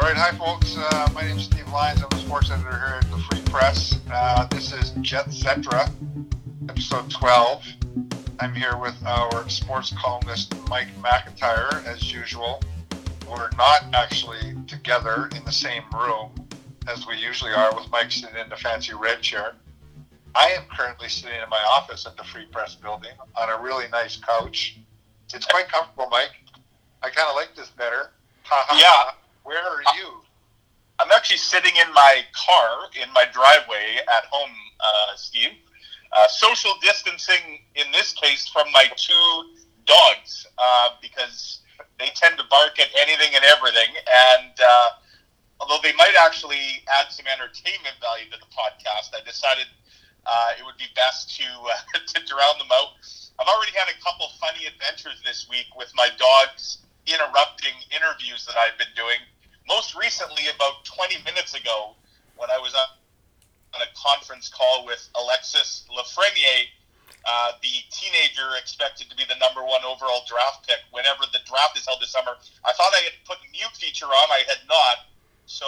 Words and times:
All 0.00 0.06
right, 0.06 0.16
hi 0.16 0.32
folks. 0.32 0.78
Uh, 0.78 1.10
my 1.14 1.24
name 1.24 1.36
is 1.36 1.44
Steve 1.44 1.70
Lyons. 1.70 2.02
I'm 2.02 2.18
a 2.18 2.22
sports 2.22 2.50
editor 2.50 2.70
here 2.70 3.00
at 3.02 3.10
the 3.10 3.18
Free 3.18 3.42
Press. 3.52 4.00
Uh, 4.10 4.46
this 4.46 4.72
is 4.72 4.92
Jetcetera, 5.02 5.90
episode 6.70 7.10
12. 7.10 7.62
I'm 8.40 8.54
here 8.54 8.78
with 8.78 8.96
our 9.04 9.46
sports 9.50 9.92
columnist 9.98 10.54
Mike 10.70 10.88
McIntyre, 11.02 11.84
as 11.84 12.10
usual. 12.10 12.62
We're 13.28 13.50
not 13.58 13.84
actually 13.92 14.56
together 14.66 15.28
in 15.36 15.44
the 15.44 15.52
same 15.52 15.82
room 15.92 16.30
as 16.88 17.06
we 17.06 17.16
usually 17.18 17.52
are, 17.52 17.76
with 17.76 17.90
Mike 17.90 18.10
sitting 18.10 18.40
in 18.42 18.48
the 18.48 18.56
fancy 18.56 18.94
red 18.94 19.20
chair. 19.20 19.52
I 20.34 20.46
am 20.52 20.62
currently 20.74 21.10
sitting 21.10 21.36
in 21.36 21.48
my 21.50 21.62
office 21.76 22.06
at 22.06 22.16
the 22.16 22.24
Free 22.24 22.46
Press 22.46 22.74
building 22.74 23.12
on 23.36 23.50
a 23.50 23.62
really 23.62 23.84
nice 23.92 24.16
couch. 24.16 24.78
It's 25.34 25.44
quite 25.44 25.68
comfortable, 25.68 26.08
Mike. 26.10 26.32
I 27.02 27.10
kind 27.10 27.28
of 27.28 27.36
like 27.36 27.54
this 27.54 27.68
better. 27.68 28.12
Yeah. 28.74 29.10
Where 29.42 29.62
are 29.62 29.82
you? 29.96 30.20
I'm 31.00 31.10
actually 31.12 31.38
sitting 31.38 31.72
in 31.76 31.92
my 31.94 32.22
car 32.32 32.90
in 33.02 33.10
my 33.12 33.24
driveway 33.32 33.96
at 34.04 34.24
home, 34.30 34.50
uh, 34.80 35.16
Steve. 35.16 35.52
Uh, 36.12 36.28
social 36.28 36.72
distancing 36.82 37.62
in 37.76 37.90
this 37.92 38.12
case 38.12 38.48
from 38.48 38.70
my 38.72 38.84
two 38.96 39.44
dogs 39.86 40.46
uh, 40.58 40.90
because 41.00 41.60
they 41.98 42.10
tend 42.14 42.36
to 42.36 42.44
bark 42.50 42.78
at 42.78 42.88
anything 43.00 43.34
and 43.34 43.44
everything. 43.44 43.88
And 43.96 44.52
uh, 44.60 44.88
although 45.60 45.78
they 45.82 45.94
might 45.94 46.14
actually 46.20 46.84
add 46.88 47.10
some 47.10 47.26
entertainment 47.26 47.96
value 48.00 48.28
to 48.30 48.36
the 48.36 48.50
podcast, 48.52 49.14
I 49.16 49.24
decided 49.24 49.66
uh, 50.26 50.58
it 50.58 50.64
would 50.66 50.76
be 50.76 50.90
best 50.94 51.34
to 51.38 51.44
uh, 51.46 51.98
to 52.12 52.26
drown 52.26 52.58
them 52.58 52.68
out. 52.74 53.00
I've 53.38 53.48
already 53.48 53.72
had 53.72 53.88
a 53.88 53.96
couple 54.04 54.28
funny 54.36 54.66
adventures 54.66 55.22
this 55.24 55.48
week 55.48 55.72
with 55.78 55.90
my 55.96 56.10
dogs 56.18 56.84
interrupting 57.10 57.74
interviews 57.90 58.46
that 58.46 58.56
I've 58.56 58.78
been 58.78 58.92
doing. 58.94 59.18
Most 59.68 59.94
recently, 59.94 60.46
about 60.54 60.84
20 60.84 61.22
minutes 61.26 61.54
ago, 61.54 61.94
when 62.36 62.50
I 62.50 62.58
was 62.58 62.74
on 62.74 63.80
a 63.82 63.90
conference 63.94 64.48
call 64.48 64.86
with 64.86 65.02
Alexis 65.14 65.84
Lafreniere, 65.90 66.70
uh, 67.28 67.52
the 67.60 67.84
teenager 67.92 68.56
expected 68.56 69.10
to 69.10 69.16
be 69.16 69.24
the 69.28 69.36
number 69.36 69.60
one 69.60 69.84
overall 69.84 70.24
draft 70.24 70.66
pick 70.66 70.80
whenever 70.90 71.28
the 71.32 71.42
draft 71.44 71.76
is 71.76 71.84
held 71.84 72.00
this 72.00 72.10
summer. 72.10 72.32
I 72.64 72.72
thought 72.72 72.90
I 72.96 73.04
had 73.04 73.16
put 73.28 73.38
mute 73.52 73.76
feature 73.76 74.08
on. 74.08 74.26
I 74.32 74.42
had 74.48 74.64
not. 74.66 75.10
So 75.44 75.66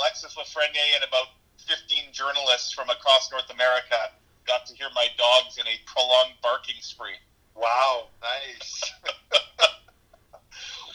Alexis 0.00 0.34
Lafreniere 0.34 0.96
and 0.96 1.04
about 1.04 1.36
15 1.66 2.12
journalists 2.12 2.72
from 2.72 2.88
across 2.88 3.30
North 3.30 3.50
America 3.50 4.16
got 4.46 4.66
to 4.66 4.74
hear 4.74 4.88
my 4.94 5.08
dogs 5.16 5.58
in 5.58 5.66
a 5.66 5.76
prolonged 5.86 6.34
barking 6.42 6.80
spree. 6.80 7.20
Wow, 7.54 8.08
nice. 8.20 8.92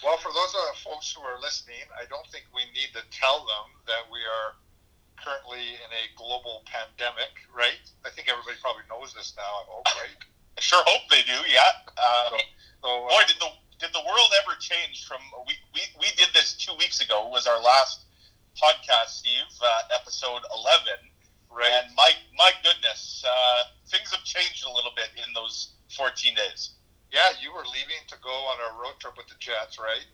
well, 0.04 0.18
for 0.18 0.32
those 0.32 0.54
uh, 0.56 0.74
folks 0.84 1.12
who 1.12 1.22
are 1.22 1.40
listening, 1.40 1.84
I 1.96 2.06
don't 2.08 2.26
think 2.32 2.46
we 2.56 2.64
need 2.72 2.92
to 2.96 3.04
tell 3.12 3.44
them 3.46 3.66
that 3.88 4.08
we 4.12 4.20
are 4.24 4.56
currently 5.20 5.76
in 5.76 5.90
a 5.92 6.04
global 6.16 6.64
pandemic, 6.66 7.44
right? 7.52 7.84
I 8.06 8.10
think 8.10 8.32
everybody 8.32 8.56
probably 8.64 8.88
knows 8.88 9.14
this 9.14 9.34
now. 9.36 9.44
I 9.44 9.64
hope, 9.68 9.86
right? 10.00 10.16
I 10.58 10.62
sure 10.62 10.84
hope 10.88 11.04
they 11.12 11.24
do. 11.24 11.36
Yeah. 11.48 11.68
Um, 12.00 12.40
So, 12.82 12.88
uh, 12.88 13.10
Boy, 13.12 13.24
did 13.28 13.40
the 13.40 13.52
did 13.80 13.92
the 13.94 14.04
world 14.04 14.32
ever 14.44 14.56
change 14.60 15.08
from 15.08 15.20
we, 15.48 15.56
we, 15.74 15.82
we 16.00 16.08
did 16.16 16.28
this 16.34 16.54
two 16.56 16.76
weeks 16.80 17.00
ago 17.00 17.28
was 17.28 17.48
our 17.48 17.60
last 17.62 18.04
podcast, 18.56 19.24
Steve, 19.24 19.48
uh, 19.64 19.82
episode 20.00 20.42
eleven, 20.56 21.00
right? 21.52 21.72
and 21.84 21.96
my 21.96 22.12
my 22.38 22.52
goodness, 22.64 23.24
uh, 23.28 23.64
things 23.88 24.12
have 24.12 24.24
changed 24.24 24.66
a 24.66 24.72
little 24.72 24.92
bit 24.96 25.10
in 25.16 25.34
those 25.34 25.76
fourteen 25.96 26.36
days. 26.36 26.72
Yeah, 27.10 27.34
you 27.42 27.50
were 27.50 27.66
leaving 27.66 28.02
to 28.14 28.18
go 28.22 28.34
on 28.54 28.58
a 28.62 28.70
road 28.78 28.98
trip 29.02 29.18
with 29.18 29.28
the 29.28 29.40
Jets, 29.42 29.82
right? 29.82 30.06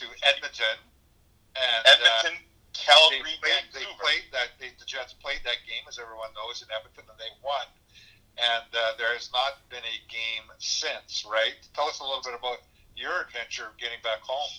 To 0.00 0.06
Edmonton, 0.24 0.78
and 1.56 1.82
uh, 1.84 1.90
Edmonton, 1.92 2.40
they 2.40 2.50
Calgary, 2.72 3.36
played, 3.42 3.66
they 3.74 3.86
played 4.00 4.26
that. 4.32 4.56
They, 4.56 4.72
the 4.78 4.88
Jets 4.88 5.12
played 5.12 5.44
that 5.44 5.60
game, 5.68 5.84
as 5.88 5.98
everyone 5.98 6.32
knows, 6.32 6.62
in 6.64 6.68
Edmonton, 6.72 7.04
and 7.10 7.18
they 7.20 7.32
won. 7.44 7.66
And 8.40 8.70
uh, 8.72 8.96
there 8.96 9.12
has 9.12 9.28
not 9.34 9.60
been 9.68 9.84
a 9.84 9.98
game 10.08 10.48
since, 10.56 11.26
right? 11.28 11.58
Tell 11.74 11.90
us 11.90 12.00
a 12.00 12.06
little 12.06 12.24
bit 12.24 12.32
about 12.32 12.64
your 12.96 13.28
adventure 13.28 13.68
of 13.68 13.76
getting 13.76 14.00
back 14.00 14.24
home. 14.24 14.52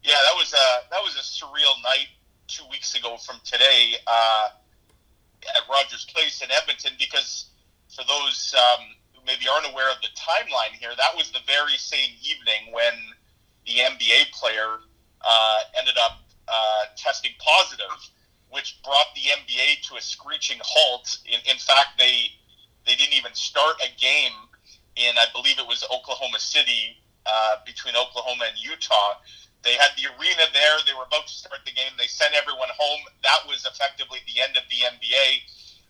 Yeah, 0.00 0.16
that 0.16 0.36
was 0.38 0.54
a 0.54 0.66
that 0.88 1.02
was 1.02 1.18
a 1.18 1.24
surreal 1.24 1.74
night 1.82 2.08
two 2.46 2.64
weeks 2.70 2.94
ago 2.94 3.16
from 3.18 3.36
today 3.44 3.98
uh, 4.06 4.48
at 5.42 5.62
Rogers 5.68 6.06
Place 6.06 6.40
in 6.42 6.48
Edmonton 6.50 6.92
because 6.98 7.50
for 7.90 8.04
those 8.06 8.54
um, 8.54 8.95
maybe 9.26 9.46
aren't 9.48 9.66
aware 9.70 9.90
of 9.90 10.00
the 10.00 10.08
timeline 10.14 10.72
here, 10.78 10.90
that 10.96 11.16
was 11.16 11.30
the 11.30 11.42
very 11.46 11.76
same 11.76 12.10
evening 12.22 12.72
when 12.72 12.94
the 13.66 13.82
NBA 13.82 14.32
player 14.32 14.78
uh, 15.20 15.58
ended 15.78 15.96
up 16.00 16.22
uh, 16.48 16.82
testing 16.96 17.32
positive, 17.38 17.90
which 18.50 18.78
brought 18.84 19.06
the 19.14 19.26
NBA 19.34 19.82
to 19.88 19.96
a 19.96 20.00
screeching 20.00 20.58
halt. 20.62 21.18
In, 21.26 21.40
in 21.50 21.58
fact, 21.58 21.98
they 21.98 22.30
they 22.86 22.94
didn't 22.94 23.14
even 23.14 23.34
start 23.34 23.74
a 23.82 23.90
game 24.00 24.32
in 24.94 25.18
I 25.18 25.26
believe 25.34 25.58
it 25.58 25.66
was 25.66 25.84
Oklahoma 25.92 26.38
City 26.38 26.96
uh, 27.26 27.56
between 27.66 27.96
Oklahoma 27.96 28.46
and 28.48 28.56
Utah. 28.56 29.18
They 29.62 29.74
had 29.74 29.90
the 29.98 30.06
arena 30.14 30.46
there. 30.54 30.78
They 30.86 30.94
were 30.94 31.10
about 31.10 31.26
to 31.26 31.34
start 31.34 31.66
the 31.66 31.74
game. 31.74 31.90
They 31.98 32.06
sent 32.06 32.34
everyone 32.34 32.70
home. 32.78 33.02
That 33.26 33.42
was 33.50 33.66
effectively 33.66 34.22
the 34.30 34.40
end 34.40 34.54
of 34.56 34.62
the 34.70 34.86
NBA, 34.86 35.42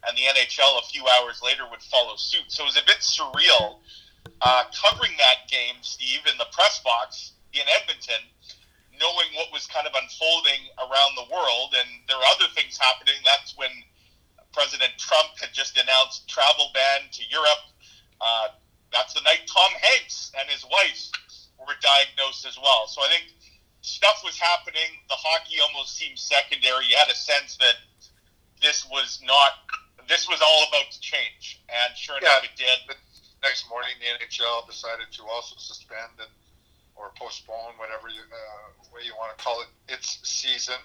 and 0.06 0.16
the 0.16 0.22
NHL 0.22 0.78
a 0.78 0.86
few 0.86 1.04
hours 1.18 1.42
later 1.42 1.64
would 1.70 1.82
follow 1.82 2.16
suit. 2.16 2.46
So 2.48 2.62
it 2.64 2.66
was 2.66 2.78
a 2.78 2.86
bit 2.86 3.02
surreal 3.02 3.78
uh, 4.42 4.64
covering 4.74 5.12
that 5.18 5.50
game, 5.50 5.76
Steve, 5.82 6.20
in 6.30 6.38
the 6.38 6.46
press 6.52 6.80
box 6.82 7.32
in 7.52 7.64
Edmonton, 7.80 8.22
knowing 9.00 9.28
what 9.34 9.52
was 9.52 9.66
kind 9.66 9.86
of 9.86 9.92
unfolding 9.96 10.70
around 10.78 11.16
the 11.16 11.26
world, 11.32 11.74
and 11.76 11.88
there 12.08 12.16
were 12.16 12.30
other 12.36 12.48
things 12.54 12.78
happening. 12.78 13.16
That's 13.24 13.56
when 13.56 13.70
President 14.52 14.92
Trump 14.98 15.36
had 15.40 15.52
just 15.52 15.76
announced 15.76 16.28
travel 16.28 16.70
ban 16.72 17.08
to 17.12 17.22
Europe. 17.28 17.64
Uh, 18.20 18.48
that's 18.92 19.12
the 19.12 19.20
night 19.20 19.44
Tom 19.46 19.70
Hanks 19.80 20.32
and 20.38 20.48
his 20.48 20.64
wife 20.64 21.12
were 21.60 21.76
diagnosed 21.80 22.46
as 22.46 22.56
well. 22.56 22.86
So 22.86 23.02
I 23.02 23.08
think 23.08 23.32
stuff 23.80 24.22
was 24.24 24.38
happening. 24.38 25.04
The 25.08 25.16
hockey 25.16 25.60
almost 25.60 25.96
seemed 25.96 26.18
secondary. 26.18 26.86
You 26.86 26.96
had 26.96 27.10
a 27.10 27.14
sense 27.14 27.56
that 27.58 27.76
this 28.62 28.86
was 28.90 29.20
not. 29.24 29.52
This 30.08 30.28
was 30.28 30.40
all 30.42 30.66
about 30.68 30.90
to 30.92 31.00
change, 31.00 31.62
and 31.68 31.96
sure 31.96 32.18
enough, 32.18 32.44
it 32.44 32.54
did. 32.56 32.78
But 32.86 32.96
next 33.42 33.68
morning, 33.68 33.92
the 34.00 34.06
NHL 34.18 34.66
decided 34.66 35.10
to 35.12 35.22
also 35.26 35.56
suspend 35.58 36.18
and 36.18 36.30
or 36.96 37.12
postpone 37.16 37.76
whatever 37.76 38.08
you, 38.08 38.24
uh, 38.24 38.72
way 38.90 39.04
you 39.04 39.12
want 39.20 39.36
to 39.36 39.38
call 39.44 39.60
it 39.62 39.68
its 39.92 40.18
season. 40.24 40.80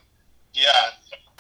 Yeah, 0.54 0.92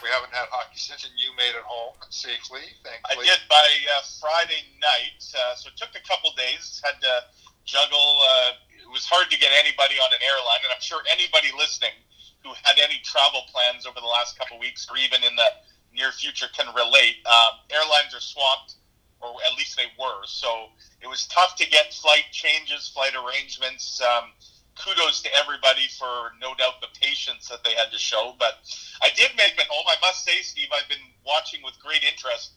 We 0.02 0.08
haven't 0.08 0.32
had 0.32 0.48
hockey 0.50 0.80
since, 0.80 1.04
and 1.04 1.12
you 1.20 1.36
made 1.36 1.52
it 1.52 1.68
home 1.68 1.94
safely, 2.10 2.64
thankfully. 2.82 3.28
I 3.28 3.36
did 3.36 3.44
by 3.52 3.68
uh, 3.68 4.02
Friday 4.24 4.64
night. 4.80 5.20
Uh, 5.36 5.54
so 5.60 5.68
it 5.68 5.76
took 5.76 5.92
a 5.94 6.04
couple 6.08 6.32
days. 6.40 6.80
Had 6.84 6.96
to 7.04 7.28
juggle. 7.68 8.24
Uh, 8.24 8.56
it 8.82 8.90
was 8.90 9.04
hard 9.06 9.28
to 9.30 9.38
get 9.38 9.52
anybody 9.52 10.00
on 10.00 10.10
an 10.16 10.24
airline, 10.24 10.64
and 10.64 10.72
I'm 10.72 10.82
sure 10.82 11.04
anybody 11.12 11.52
listening 11.60 11.94
who 12.42 12.56
had 12.64 12.80
any 12.80 13.04
travel 13.04 13.44
plans 13.52 13.86
over 13.86 14.00
the 14.00 14.10
last 14.10 14.40
couple 14.40 14.58
weeks, 14.58 14.88
or 14.90 14.98
even 14.98 15.22
in 15.28 15.36
the 15.36 15.50
near 15.94 16.12
future, 16.12 16.48
can 16.56 16.74
relate. 16.74 17.18
Um, 17.26 17.60
airlines 17.70 18.14
are 18.16 18.22
swamped, 18.22 18.76
or 19.22 19.36
at 19.46 19.58
least 19.58 19.78
they 19.78 19.92
were. 20.00 20.26
So 20.26 20.68
it 21.02 21.08
was 21.08 21.28
tough 21.28 21.56
to 21.58 21.70
get 21.70 21.94
flight 21.94 22.26
changes, 22.32 22.90
flight 22.90 23.14
arrangements. 23.16 24.02
Um, 24.02 24.32
kudos 24.76 25.22
to 25.22 25.30
everybody 25.36 25.88
for 26.00 26.34
no 26.40 26.56
doubt 26.56 26.82
the 26.82 26.88
patience 27.00 27.48
that 27.50 27.64
they 27.64 27.74
had 27.74 27.92
to 27.92 28.00
show. 28.00 28.36
But 28.40 28.66
I 29.02 29.10
did 29.16 29.32
make 29.38 29.54
it 29.58 29.68
home. 29.70 29.86
I 29.88 30.00
must 30.02 30.24
say, 30.24 30.42
Steve, 30.42 30.70
I've 30.74 30.90
been 30.90 31.06
watching 31.26 31.62
with 31.64 31.78
great 31.80 32.04
interest. 32.04 32.54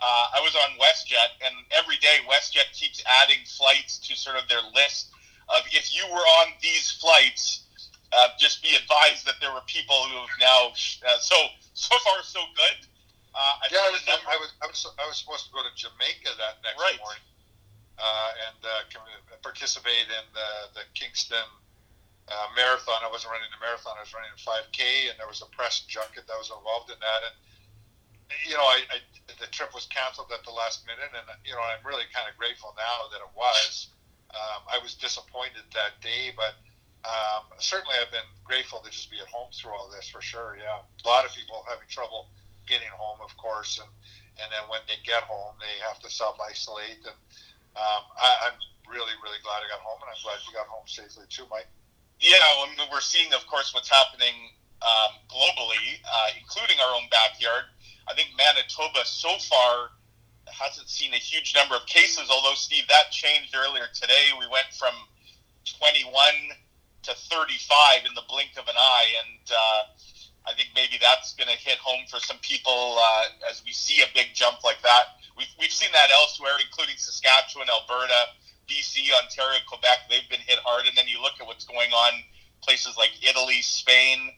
Uh, 0.00 0.26
I 0.36 0.40
was 0.40 0.54
on 0.54 0.76
WestJet, 0.78 1.40
and 1.44 1.54
every 1.72 1.96
day 1.96 2.20
WestJet 2.28 2.72
keeps 2.72 3.02
adding 3.22 3.44
flights 3.56 3.98
to 4.08 4.16
sort 4.16 4.36
of 4.36 4.46
their 4.48 4.60
list 4.74 5.10
of 5.48 5.62
if 5.72 5.94
you 5.94 6.04
were 6.12 6.26
on 6.42 6.52
these 6.60 6.90
flights, 7.00 7.64
uh, 8.12 8.28
just 8.38 8.62
be 8.62 8.76
advised 8.76 9.26
that 9.26 9.34
there 9.40 9.52
were 9.52 9.64
people 9.66 9.96
who 10.04 10.18
have 10.18 10.28
now. 10.40 10.68
Uh, 10.68 11.18
so 11.18 11.36
so 11.76 11.92
far 12.02 12.18
so 12.24 12.40
good. 12.56 12.88
Uh, 13.36 13.60
I 13.60 13.68
Yeah, 13.68 13.84
I 13.84 13.92
was, 13.92 14.00
number- 14.08 14.32
I 14.32 14.36
was, 14.40 14.50
I 14.64 14.66
was, 14.66 14.80
I 14.96 15.04
was 15.06 15.16
supposed 15.20 15.44
to 15.46 15.52
go 15.52 15.60
to 15.60 15.72
Jamaica 15.76 16.32
that 16.40 16.64
next 16.64 16.80
Right. 16.80 16.96
morning 16.98 17.22
uh, 18.00 18.30
and 18.48 18.60
uh, 18.64 18.80
participate 19.44 20.08
in 20.08 20.24
the, 20.32 20.50
the 20.80 20.84
Kingston 20.96 21.44
uh, 22.32 22.48
marathon. 22.56 23.04
I 23.04 23.10
wasn't 23.12 23.30
running 23.36 23.52
the 23.52 23.60
marathon; 23.60 23.94
I 23.96 24.02
was 24.02 24.12
running 24.16 24.32
a 24.32 24.40
5K, 24.40 25.12
and 25.12 25.14
there 25.20 25.28
was 25.28 25.44
a 25.44 25.50
press 25.52 25.84
junket 25.86 26.24
that 26.26 26.36
was 26.40 26.48
involved 26.50 26.88
in 26.90 26.98
that. 26.98 27.20
And 27.28 27.36
you 28.48 28.56
know, 28.56 28.64
I, 28.66 28.82
I 28.90 28.98
the 29.38 29.46
trip 29.52 29.70
was 29.76 29.86
canceled 29.86 30.32
at 30.32 30.42
the 30.48 30.50
last 30.50 30.82
minute, 30.88 31.12
and 31.12 31.26
you 31.44 31.52
know, 31.54 31.62
I'm 31.62 31.84
really 31.86 32.08
kind 32.10 32.26
of 32.26 32.34
grateful 32.40 32.74
now 32.74 33.06
that 33.12 33.20
it 33.20 33.32
was. 33.36 33.92
Um, 34.34 34.60
I 34.68 34.78
was 34.82 34.96
disappointed 34.98 35.64
that 35.76 36.00
day, 36.02 36.32
but 36.34 36.56
um, 37.06 37.46
certainly 37.62 37.94
I've 38.02 38.10
been 38.10 38.26
grateful 38.42 38.82
to 38.82 38.90
just 38.90 39.10
be 39.10 39.22
at 39.22 39.30
home 39.30 39.48
through 39.54 39.72
all 39.72 39.88
this 39.88 40.10
for 40.10 40.20
sure. 40.20 40.58
Yeah, 40.58 40.82
a 40.82 41.06
lot 41.06 41.24
of 41.24 41.30
people 41.30 41.62
having 41.70 41.86
trouble 41.86 42.26
getting 42.66 42.90
home, 42.90 43.22
of 43.22 43.30
course, 43.38 43.78
and 43.78 43.88
and 44.42 44.52
then 44.52 44.68
when 44.68 44.84
they 44.84 45.00
get 45.06 45.24
home, 45.24 45.56
they 45.62 45.80
have 45.86 46.02
to 46.04 46.10
self 46.10 46.36
isolate. 46.42 47.00
And 47.06 47.16
um, 47.76 48.02
I, 48.20 48.50
I'm 48.50 48.58
really, 48.84 49.16
really 49.24 49.40
glad 49.40 49.64
I 49.64 49.68
got 49.72 49.80
home, 49.80 50.00
and 50.04 50.12
I'm 50.12 50.20
glad 50.20 50.42
you 50.44 50.52
got 50.52 50.68
home 50.68 50.84
safely 50.84 51.24
too, 51.28 51.48
Mike. 51.48 51.68
Yeah, 52.20 52.40
I 52.40 52.68
mean, 52.68 52.88
we're 52.88 53.04
seeing, 53.04 53.32
of 53.32 53.46
course, 53.46 53.72
what's 53.72 53.88
happening 53.88 54.52
um, 54.80 55.12
globally, 55.28 56.00
uh, 56.04 56.28
including 56.40 56.80
our 56.80 56.92
own 56.96 57.08
backyard. 57.12 57.68
I 58.08 58.14
think 58.14 58.32
Manitoba 58.36 59.04
so 59.04 59.36
far 59.48 59.92
hasn't 60.48 60.88
seen 60.88 61.12
a 61.12 61.20
huge 61.20 61.54
number 61.54 61.74
of 61.74 61.84
cases, 61.86 62.28
although, 62.30 62.54
Steve, 62.54 62.84
that 62.88 63.10
changed 63.10 63.54
earlier 63.56 63.88
today. 63.92 64.32
We 64.38 64.46
went 64.48 64.72
from 64.72 64.94
21 65.80 66.12
to 67.06 67.14
35 67.14 68.06
in 68.06 68.14
the 68.14 68.26
blink 68.28 68.58
of 68.58 68.66
an 68.68 68.76
eye, 68.76 69.08
and 69.22 69.44
uh, 69.50 69.80
I 70.46 70.54
think 70.54 70.70
maybe 70.74 70.98
that's 71.00 71.34
going 71.34 71.50
to 71.50 71.58
hit 71.58 71.78
home 71.78 72.06
for 72.10 72.18
some 72.20 72.38
people 72.42 72.98
uh, 72.98 73.50
as 73.50 73.62
we 73.64 73.72
see 73.72 74.02
a 74.02 74.10
big 74.14 74.34
jump 74.34 74.62
like 74.64 74.82
that. 74.82 75.18
We've, 75.38 75.50
we've 75.58 75.72
seen 75.74 75.90
that 75.92 76.10
elsewhere, 76.10 76.58
including 76.62 76.96
Saskatchewan, 76.96 77.68
Alberta, 77.70 78.34
BC, 78.68 79.10
Ontario, 79.22 79.60
Quebec. 79.68 80.10
They've 80.10 80.28
been 80.30 80.42
hit 80.42 80.58
hard, 80.64 80.86
and 80.86 80.96
then 80.96 81.06
you 81.06 81.22
look 81.22 81.38
at 81.40 81.46
what's 81.46 81.64
going 81.64 81.90
on 81.90 82.22
places 82.62 82.96
like 82.96 83.10
Italy, 83.22 83.62
Spain, 83.62 84.30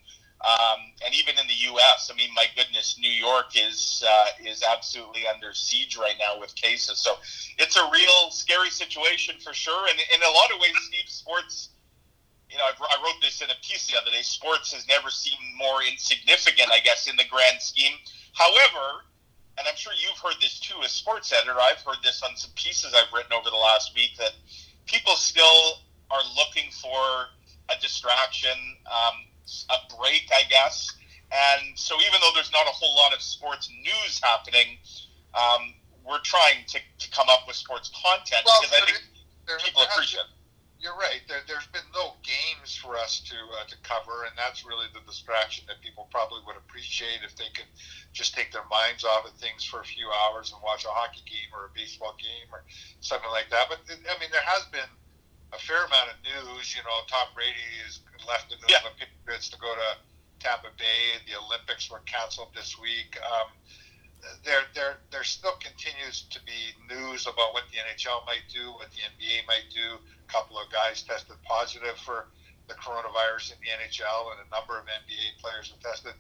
um, 0.45 0.79
and 1.05 1.15
even 1.15 1.35
in 1.39 1.47
the 1.49 1.59
U.S., 1.75 2.11
I 2.13 2.17
mean, 2.17 2.31
my 2.35 2.45
goodness, 2.55 2.97
New 3.01 3.11
York 3.11 3.57
is 3.57 4.05
uh, 4.07 4.27
is 4.47 4.63
absolutely 4.63 5.27
under 5.27 5.53
siege 5.53 5.97
right 5.97 6.15
now 6.19 6.39
with 6.39 6.55
cases. 6.55 6.99
So 6.99 7.15
it's 7.59 7.77
a 7.77 7.91
real 7.93 8.31
scary 8.31 8.71
situation 8.71 9.35
for 9.43 9.53
sure. 9.53 9.89
And 9.89 9.99
in 9.99 10.23
a 10.23 10.31
lot 10.31 10.53
of 10.55 10.61
ways, 10.61 10.73
Steve, 10.87 11.09
sports. 11.09 11.71
You 12.51 12.57
know, 12.57 12.65
I 12.65 12.97
wrote 13.05 13.21
this 13.21 13.43
in 13.43 13.51
a 13.51 13.59
piece 13.63 13.89
the 13.89 13.99
other 14.01 14.11
day. 14.11 14.23
Sports 14.23 14.73
has 14.73 14.89
never 14.89 15.11
seemed 15.11 15.45
more 15.57 15.83
insignificant, 15.83 16.71
I 16.73 16.81
guess, 16.81 17.07
in 17.07 17.17
the 17.17 17.25
grand 17.29 17.61
scheme. 17.61 17.93
However, 18.33 19.05
and 19.59 19.67
I'm 19.69 19.77
sure 19.77 19.93
you've 20.01 20.19
heard 20.19 20.41
this 20.41 20.59
too 20.59 20.81
as 20.83 20.93
sports 20.93 21.33
editor. 21.33 21.61
I've 21.61 21.83
heard 21.85 21.99
this 22.03 22.23
on 22.23 22.37
some 22.37 22.53
pieces 22.55 22.95
I've 22.95 23.13
written 23.13 23.33
over 23.33 23.51
the 23.51 23.57
last 23.57 23.95
week 23.95 24.13
that 24.19 24.33
people 24.87 25.13
still 25.15 25.85
are 26.11 26.23
looking 26.37 26.71
for 26.71 27.29
a 27.69 27.81
distraction. 27.81 28.57
Um, 28.87 29.29
a 29.71 29.97
break, 29.97 30.29
I 30.33 30.43
guess. 30.49 30.93
And 31.33 31.79
so, 31.79 31.97
even 32.01 32.21
though 32.21 32.33
there's 32.35 32.53
not 32.53 32.67
a 32.67 32.73
whole 32.73 32.97
lot 32.97 33.15
of 33.15 33.21
sports 33.21 33.71
news 33.71 34.21
happening, 34.23 34.79
um, 35.35 35.75
we're 36.05 36.21
trying 36.21 36.65
to, 36.69 36.79
to 36.79 37.11
come 37.11 37.29
up 37.29 37.47
with 37.47 37.57
sports 37.57 37.91
content 37.93 38.43
well, 38.47 38.61
because 38.63 38.77
I 38.77 38.87
think 38.87 39.65
people 39.65 39.83
appreciate 39.83 40.21
it. 40.21 40.27
You're 40.79 40.95
right. 40.95 41.19
There, 41.27 41.43
has 41.43 41.67
been 41.75 41.87
no 41.91 42.15
games 42.23 42.79
for 42.79 42.95
us 42.95 43.19
to 43.27 43.35
uh, 43.35 43.67
to 43.67 43.77
cover, 43.83 44.31
and 44.31 44.35
that's 44.39 44.63
really 44.63 44.87
the 44.95 45.03
distraction 45.11 45.67
that 45.67 45.83
people 45.83 46.07
probably 46.15 46.39
would 46.47 46.55
appreciate 46.55 47.27
if 47.27 47.35
they 47.35 47.51
could 47.51 47.67
just 48.15 48.35
take 48.35 48.55
their 48.55 48.67
minds 48.71 49.03
off 49.03 49.27
of 49.27 49.35
things 49.43 49.67
for 49.67 49.83
a 49.83 49.85
few 49.85 50.07
hours 50.07 50.55
and 50.55 50.63
watch 50.63 50.87
a 50.87 50.95
hockey 50.95 51.27
game 51.27 51.51
or 51.51 51.67
a 51.67 51.73
baseball 51.75 52.15
game 52.15 52.47
or 52.55 52.63
something 53.03 53.31
like 53.35 53.51
that. 53.51 53.67
But 53.67 53.83
I 53.91 54.15
mean, 54.23 54.31
there 54.31 54.47
has 54.47 54.71
been 54.71 54.91
a 55.51 55.59
fair 55.59 55.83
amount 55.83 56.15
of 56.15 56.17
news. 56.23 56.71
You 56.71 56.87
know, 56.87 56.97
Tom 57.11 57.27
Brady 57.35 57.67
is 57.83 57.99
left 58.23 58.55
in 58.55 58.63
the 58.63 58.71
New 58.71 58.79
yeah. 58.79 58.95
Patriots 58.95 59.51
to 59.51 59.59
go 59.59 59.75
to 59.75 59.89
Tampa 60.39 60.71
Bay. 60.79 61.19
The 61.27 61.35
Olympics 61.43 61.91
were 61.91 62.07
canceled 62.07 62.55
this 62.55 62.79
week. 62.79 63.19
Um, 63.19 63.51
there, 64.45 64.67
there, 64.75 64.99
there 65.11 65.25
still 65.25 65.55
continues 65.61 66.27
to 66.31 66.41
be 66.43 66.75
news 66.91 67.27
about 67.27 67.55
what 67.55 67.65
the 67.71 67.79
NHL 67.79 68.27
might 68.27 68.47
do, 68.53 68.73
what 68.73 68.91
the 68.91 69.03
NBA 69.07 69.47
might 69.47 69.71
do. 69.71 69.99
A 69.99 70.29
couple 70.33 70.59
of 70.59 70.71
guys 70.73 71.03
tested 71.03 71.37
positive 71.45 71.97
for 72.05 72.29
the 72.67 72.75
coronavirus 72.75 73.55
in 73.55 73.59
the 73.63 73.71
NHL, 73.73 74.35
and 74.35 74.45
a 74.45 74.49
number 74.53 74.79
of 74.79 74.85
NBA 74.85 75.41
players 75.41 75.71
have 75.71 75.81
tested. 75.81 76.13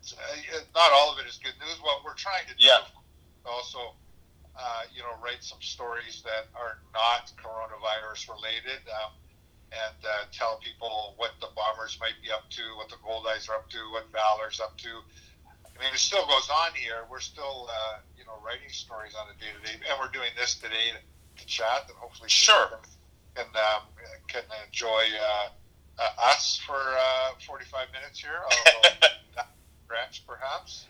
So, 0.00 0.16
uh, 0.20 0.60
not 0.74 0.92
all 0.92 1.12
of 1.12 1.18
it 1.18 1.26
is 1.26 1.40
good 1.42 1.56
news. 1.58 1.78
What 1.82 2.04
we're 2.04 2.14
trying 2.14 2.46
to 2.46 2.54
do, 2.54 2.64
yeah. 2.64 2.86
also 3.44 3.96
uh, 4.56 4.88
you 4.94 5.02
know, 5.02 5.12
write 5.22 5.44
some 5.44 5.60
stories 5.60 6.24
that 6.24 6.48
are 6.56 6.80
not 6.96 7.28
coronavirus 7.36 8.32
related, 8.32 8.80
um, 8.88 9.12
and 9.72 10.00
uh, 10.00 10.24
tell 10.32 10.58
people 10.64 11.12
what 11.18 11.32
the 11.40 11.48
bombers 11.52 11.98
might 12.00 12.16
be 12.24 12.32
up 12.32 12.48
to, 12.48 12.62
what 12.80 12.88
the 12.88 12.96
Goldeyes 13.04 13.50
are 13.50 13.60
up 13.60 13.68
to, 13.70 13.78
what 13.92 14.08
Valour's 14.12 14.60
up 14.60 14.78
to. 14.78 15.04
I 15.76 15.84
mean, 15.84 15.92
it 15.92 15.98
still 15.98 16.26
goes 16.26 16.48
on 16.48 16.72
here. 16.74 17.04
We're 17.10 17.20
still, 17.20 17.68
uh, 17.68 17.98
you 18.16 18.24
know, 18.24 18.40
writing 18.44 18.68
stories 18.70 19.12
on 19.14 19.26
a 19.28 19.36
day 19.38 19.52
to 19.52 19.60
day, 19.60 19.76
and 19.76 20.00
we're 20.00 20.12
doing 20.12 20.30
this 20.36 20.54
today 20.54 20.96
to, 20.96 21.42
to 21.42 21.46
chat, 21.46 21.84
and 21.88 21.96
hopefully, 21.98 22.30
sure, 22.30 22.68
can 22.70 22.80
can, 23.36 23.46
um, 23.54 23.82
can 24.26 24.42
enjoy 24.66 25.04
uh, 25.20 25.48
uh, 25.98 26.30
us 26.32 26.58
for 26.66 26.80
uh, 26.80 27.36
45 27.46 27.88
minutes 27.92 28.20
here, 28.20 28.40
although 28.42 28.96
perhaps. 30.26 30.86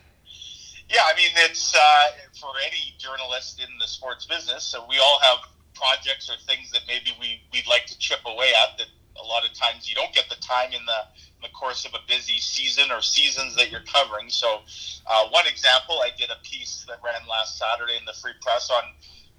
Yeah, 0.89 1.01
I 1.03 1.15
mean, 1.17 1.31
it's 1.35 1.75
uh, 1.75 2.05
for 2.39 2.51
any 2.65 2.95
journalist 2.97 3.59
in 3.59 3.67
the 3.79 3.87
sports 3.87 4.25
business. 4.25 4.63
So 4.63 4.85
we 4.87 4.99
all 4.99 5.19
have 5.21 5.39
projects 5.73 6.29
or 6.29 6.35
things 6.47 6.71
that 6.71 6.81
maybe 6.87 7.11
we, 7.19 7.41
we'd 7.51 7.67
like 7.67 7.85
to 7.87 7.97
chip 7.97 8.19
away 8.25 8.51
at 8.63 8.77
that 8.77 8.87
a 9.21 9.25
lot 9.25 9.45
of 9.45 9.53
times 9.53 9.89
you 9.89 9.95
don't 9.95 10.13
get 10.13 10.29
the 10.29 10.39
time 10.41 10.71
in 10.73 10.83
the, 10.85 11.01
in 11.37 11.41
the 11.41 11.49
course 11.49 11.85
of 11.85 11.93
a 11.93 12.01
busy 12.07 12.39
season 12.39 12.91
or 12.91 13.01
seasons 13.01 13.55
that 13.55 13.71
you're 13.71 13.85
covering. 13.91 14.29
So, 14.29 14.61
uh, 15.05 15.27
one 15.29 15.47
example, 15.47 15.99
I 16.03 16.11
did 16.17 16.29
a 16.29 16.37
piece 16.43 16.85
that 16.87 16.99
ran 17.03 17.21
last 17.29 17.57
Saturday 17.57 17.97
in 17.97 18.05
the 18.05 18.13
Free 18.13 18.33
Press 18.41 18.69
on 18.69 18.83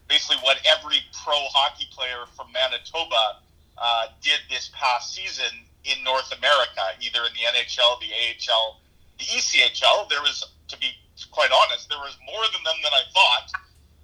basically 0.09 0.39
what 0.43 0.59
every 0.65 0.99
pro 1.13 1.37
hockey 1.53 1.87
player 1.93 2.25
from 2.35 2.49
Manitoba 2.53 3.41
uh, 3.77 4.07
did 4.23 4.41
this 4.51 4.71
past 4.75 5.15
season 5.15 5.65
in 5.85 6.03
North 6.03 6.33
America, 6.37 6.83
either 7.01 7.21
in 7.25 7.33
the 7.37 7.45
NHL, 7.47 8.01
the 8.01 8.11
AHL, 8.11 8.81
the 9.19 9.25
ECHL. 9.25 10.09
There 10.09 10.21
was, 10.21 10.45
to 10.69 10.79
be 10.79 10.91
quite 11.31 11.51
honest, 11.53 11.89
there 11.89 11.99
was 11.99 12.17
more 12.27 12.45
than 12.53 12.63
them 12.65 12.77
than 12.83 12.93
I 12.93 13.05
thought. 13.13 13.53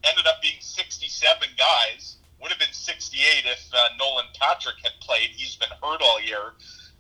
Ended 0.05 0.26
up 0.26 0.41
being 0.43 0.61
67 0.61 1.49
guys. 1.56 2.17
Would 2.44 2.52
have 2.52 2.61
been 2.61 2.76
68 2.76 3.49
if 3.49 3.64
uh, 3.73 3.88
Nolan 3.96 4.29
Patrick 4.37 4.76
had 4.85 4.93
played. 5.00 5.32
He's 5.32 5.56
been 5.56 5.73
hurt 5.81 6.05
all 6.05 6.20
year. 6.20 6.52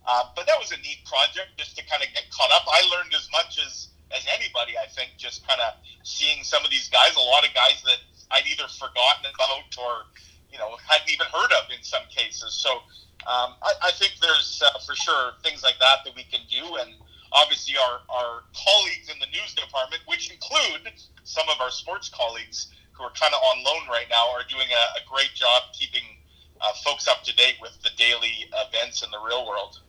Uh, 0.08 0.32
but 0.32 0.48
that 0.48 0.56
was 0.56 0.72
a 0.72 0.80
neat 0.80 1.04
project 1.04 1.52
just 1.60 1.76
to 1.76 1.84
kind 1.84 2.00
of 2.00 2.08
get 2.16 2.24
caught 2.32 2.48
up. 2.48 2.64
I 2.64 2.80
learned 2.88 3.12
as 3.12 3.28
much 3.28 3.60
as 3.60 3.92
as 4.16 4.24
anybody, 4.32 4.72
I 4.80 4.88
think, 4.88 5.20
just 5.20 5.46
kind 5.46 5.60
of 5.60 5.76
seeing 6.00 6.44
some 6.44 6.64
of 6.64 6.70
these 6.70 6.88
guys. 6.88 7.12
A 7.16 7.20
lot 7.20 7.44
of 7.44 7.52
guys 7.52 7.84
that 7.84 8.00
I'd 8.32 8.48
either 8.48 8.64
forgotten 8.72 9.28
about 9.28 9.68
or 9.76 10.08
you 10.48 10.56
know 10.56 10.80
hadn't 10.80 11.12
even 11.12 11.28
heard 11.28 11.52
of 11.60 11.68
in 11.68 11.84
some 11.84 12.08
cases. 12.08 12.56
So 12.56 12.80
um, 13.28 13.60
I, 13.60 13.72
I 13.84 13.92
think 14.00 14.16
there's 14.24 14.64
uh, 14.64 14.80
for 14.80 14.96
sure 14.96 15.36
things 15.44 15.60
like 15.60 15.76
that 15.76 16.08
that 16.08 16.16
we 16.16 16.24
can 16.24 16.40
do 16.48 16.80
and 16.80 16.96
obviously 17.36 17.74
our, 17.76 18.00
our 18.08 18.48
colleagues 18.56 19.12
in 19.12 19.18
the 19.20 19.26
news 19.26 19.52
department, 19.52 20.00
which 20.06 20.30
include 20.30 20.88
some 21.24 21.44
of 21.52 21.60
our 21.60 21.70
sports 21.70 22.08
colleagues 22.08 22.72
who 22.94 23.02
are 23.02 23.10
kind 23.10 23.34
of 23.34 23.42
on 23.42 23.64
loan 23.64 23.88
right 23.90 24.06
now, 24.08 24.30
are 24.30 24.46
doing 24.48 24.68
a, 24.70 24.98
a 24.98 25.02
great 25.10 25.34
job 25.34 25.62
keeping 25.72 26.02
uh, 26.60 26.72
folks 26.84 27.08
up 27.08 27.22
to 27.24 27.34
date 27.34 27.56
with 27.60 27.76
the 27.82 27.90
daily 27.98 28.48
events 28.70 29.02
in 29.02 29.10
the 29.10 29.18
real 29.18 29.46
world. 29.46 29.80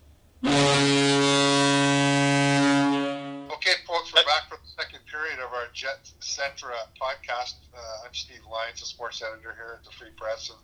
Okay, 3.54 3.78
folks, 3.88 4.14
we're 4.14 4.26
back 4.26 4.50
for 4.50 4.58
the 4.58 4.68
second 4.82 5.00
period 5.06 5.40
of 5.40 5.54
our 5.54 5.68
Jet 5.74 6.10
Centra 6.20 6.74
podcast. 7.00 7.56
Uh, 7.74 8.06
I'm 8.06 8.14
Steve 8.14 8.42
Lyons, 8.52 8.82
a 8.82 8.86
sports 8.86 9.22
editor 9.22 9.54
here 9.54 9.80
at 9.80 9.86
the 9.86 9.92
Free 9.92 10.12
Press, 10.18 10.50
and 10.50 10.60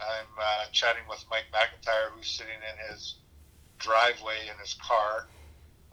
I'm 0.00 0.32
uh, 0.40 0.64
chatting 0.72 1.04
with 1.08 1.24
Mike 1.30 1.46
McIntyre, 1.52 2.10
who's 2.16 2.28
sitting 2.28 2.60
in 2.64 2.92
his 2.92 3.16
driveway 3.78 4.48
in 4.50 4.58
his 4.58 4.74
car. 4.74 5.28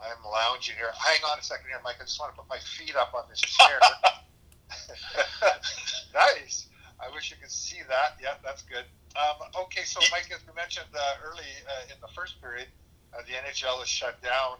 I'm 0.00 0.24
lounging 0.24 0.76
here. 0.76 0.90
Hang 0.92 1.20
on 1.30 1.38
a 1.38 1.42
second 1.42 1.68
here, 1.68 1.80
Mike. 1.84 1.96
I 2.00 2.04
just 2.04 2.20
want 2.20 2.34
to 2.34 2.40
put 2.40 2.48
my 2.48 2.58
feet 2.58 2.96
up 2.96 3.14
on 3.14 3.24
this 3.30 3.40
chair. 3.40 3.80
nice. 6.14 6.68
I 7.00 7.12
wish 7.14 7.30
you 7.30 7.36
could 7.40 7.50
see 7.50 7.80
that. 7.88 8.16
Yeah, 8.22 8.34
that's 8.44 8.62
good. 8.62 8.84
Um, 9.16 9.48
okay, 9.64 9.84
so 9.84 10.00
Mike, 10.10 10.28
as 10.32 10.40
we 10.46 10.54
mentioned 10.54 10.88
uh, 10.94 11.24
early 11.24 11.48
uh, 11.68 11.92
in 11.92 12.00
the 12.00 12.08
first 12.14 12.40
period, 12.40 12.68
uh, 13.14 13.22
the 13.26 13.32
NHL 13.32 13.82
is 13.82 13.88
shut 13.88 14.20
down, 14.22 14.58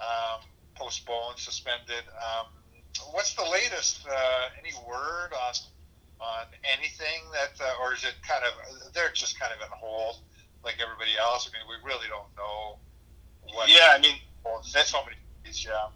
um, 0.00 0.40
postponed, 0.74 1.38
suspended. 1.38 2.04
Um, 2.16 2.46
what's 3.12 3.34
the 3.34 3.44
latest? 3.44 4.06
Uh, 4.06 4.48
any 4.58 4.72
word 4.86 5.32
on 5.32 5.54
on 6.20 6.46
anything 6.66 7.22
that, 7.32 7.54
uh, 7.62 7.82
or 7.82 7.94
is 7.94 8.02
it 8.02 8.14
kind 8.26 8.42
of 8.42 8.92
they're 8.92 9.12
just 9.14 9.38
kind 9.38 9.52
of 9.54 9.60
in 9.62 9.70
hold 9.70 10.16
like 10.64 10.76
everybody 10.82 11.16
else? 11.20 11.48
I 11.48 11.56
mean, 11.56 11.64
we 11.68 11.76
really 11.86 12.08
don't 12.08 12.28
know. 12.36 12.78
What 13.54 13.68
yeah, 13.68 13.94
I 13.94 14.00
mean, 14.00 14.16
there's 14.72 14.88
so 14.88 14.98
many 15.04 15.16
yeah. 15.64 15.88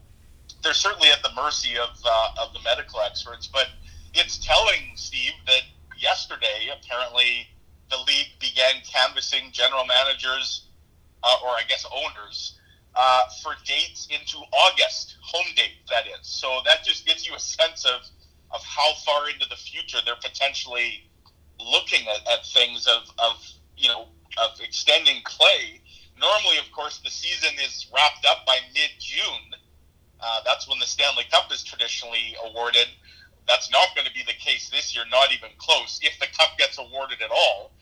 They're 0.63 0.75
certainly 0.75 1.09
at 1.09 1.23
the 1.23 1.31
mercy 1.35 1.77
of 1.77 1.91
uh, 2.05 2.29
of 2.41 2.53
the 2.53 2.61
medical 2.61 3.01
experts, 3.01 3.47
but 3.47 3.69
it's 4.15 4.39
telling, 4.39 4.93
Steve, 4.95 5.33
that 5.47 5.63
yesterday 5.99 6.71
apparently 6.73 7.49
the 7.91 7.99
league 7.99 8.39
began 8.41 8.75
canvassing 8.91 9.51
general 9.53 9.85
managers, 9.85 10.69
uh, 11.23 11.37
or 11.45 11.51
I 11.51 11.63
guess 11.69 11.85
owners, 11.93 12.59
uh, 12.95 13.23
for 13.43 13.55
dates 13.65 14.09
into 14.11 14.39
August, 14.53 15.17
home 15.23 15.47
date 15.57 15.83
that 15.91 16.07
is. 16.07 16.27
So 16.27 16.61
that 16.65 16.85
just 16.85 17.07
gives 17.07 17.27
you 17.27 17.35
a 17.35 17.41
sense 17.41 17.85
of 17.85 18.03
of 18.51 18.63
how 18.63 18.93
far 19.05 19.31
into 19.31 19.49
the 19.49 19.57
future 19.57 19.99
they're 20.05 20.15
potentially 20.23 21.09
looking 21.59 22.07
at, 22.09 22.29
at 22.31 22.45
things 22.47 22.87
of, 22.87 23.11
of 23.19 23.43
you 23.77 23.89
know 23.89 24.07
of 24.39 24.61
extending 24.61 25.23
play 25.25 25.83
normally, 26.23 26.59
of 26.59 26.71
course, 26.73 27.03
the 27.03 27.11
season 27.11 27.51
is 27.59 27.91
wrapped 27.93 28.25
up 28.25 28.47
by 28.47 28.59
mid 28.73 28.91
June. 28.99 29.59
Uh, 30.23 30.41
that's 30.45 30.69
when 30.69 30.79
the 30.79 30.87
Stanley 30.87 31.25
Cup 31.31 31.53
is 31.53 31.65
traditionally 31.65 32.37
awarded. 32.45 32.87
That's 33.49 33.71
not 33.71 33.89
going 33.95 34.07
to 34.07 34.15
be 34.15 34.23
the 34.23 34.39
case 34.39 34.71
this 34.71 34.95
year, 34.95 35.05
not 35.11 35.33
even 35.33 35.51
close. 35.59 35.99
If 36.03 36.19
the 36.21 36.27
Cup 36.39 36.57
gets 36.59 36.79
awarded 36.79 37.21
at 37.23 37.31
all, 37.31 37.73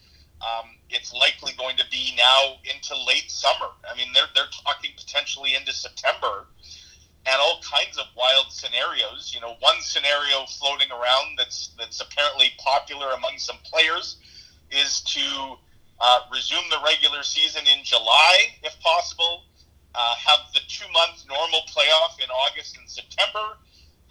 um, 0.40 0.70
it's 0.88 1.12
likely 1.12 1.52
going 1.59 1.76
to 1.76 1.85
be 1.90 2.14
now 2.16 2.56
into 2.64 2.97
late 3.06 3.30
summer. 3.30 3.68
I 3.85 3.94
mean, 3.97 4.09
they're, 4.14 4.32
they're 4.35 4.49
talking 4.64 4.92
potentially 4.97 5.54
into 5.54 5.73
September, 5.73 6.47
and 7.26 7.37
all 7.38 7.61
kinds 7.61 7.99
of 7.99 8.06
wild 8.16 8.47
scenarios. 8.49 9.32
You 9.35 9.40
know, 9.42 9.56
one 9.61 9.76
scenario 9.80 10.47
floating 10.59 10.90
around 10.90 11.37
that's 11.37 11.70
that's 11.78 12.00
apparently 12.00 12.52
popular 12.59 13.12
among 13.12 13.37
some 13.37 13.59
players 13.64 14.16
is 14.70 15.02
to 15.02 15.56
uh, 16.00 16.20
resume 16.32 16.64
the 16.70 16.78
regular 16.87 17.23
season 17.23 17.62
in 17.66 17.85
July, 17.85 18.56
if 18.62 18.80
possible. 18.80 19.44
Uh, 19.94 20.14
have 20.14 20.52
the 20.54 20.61
two 20.68 20.87
month 20.92 21.25
normal 21.28 21.61
playoff 21.66 22.18
in 22.23 22.30
August 22.30 22.76
and 22.78 22.88
September. 22.88 23.59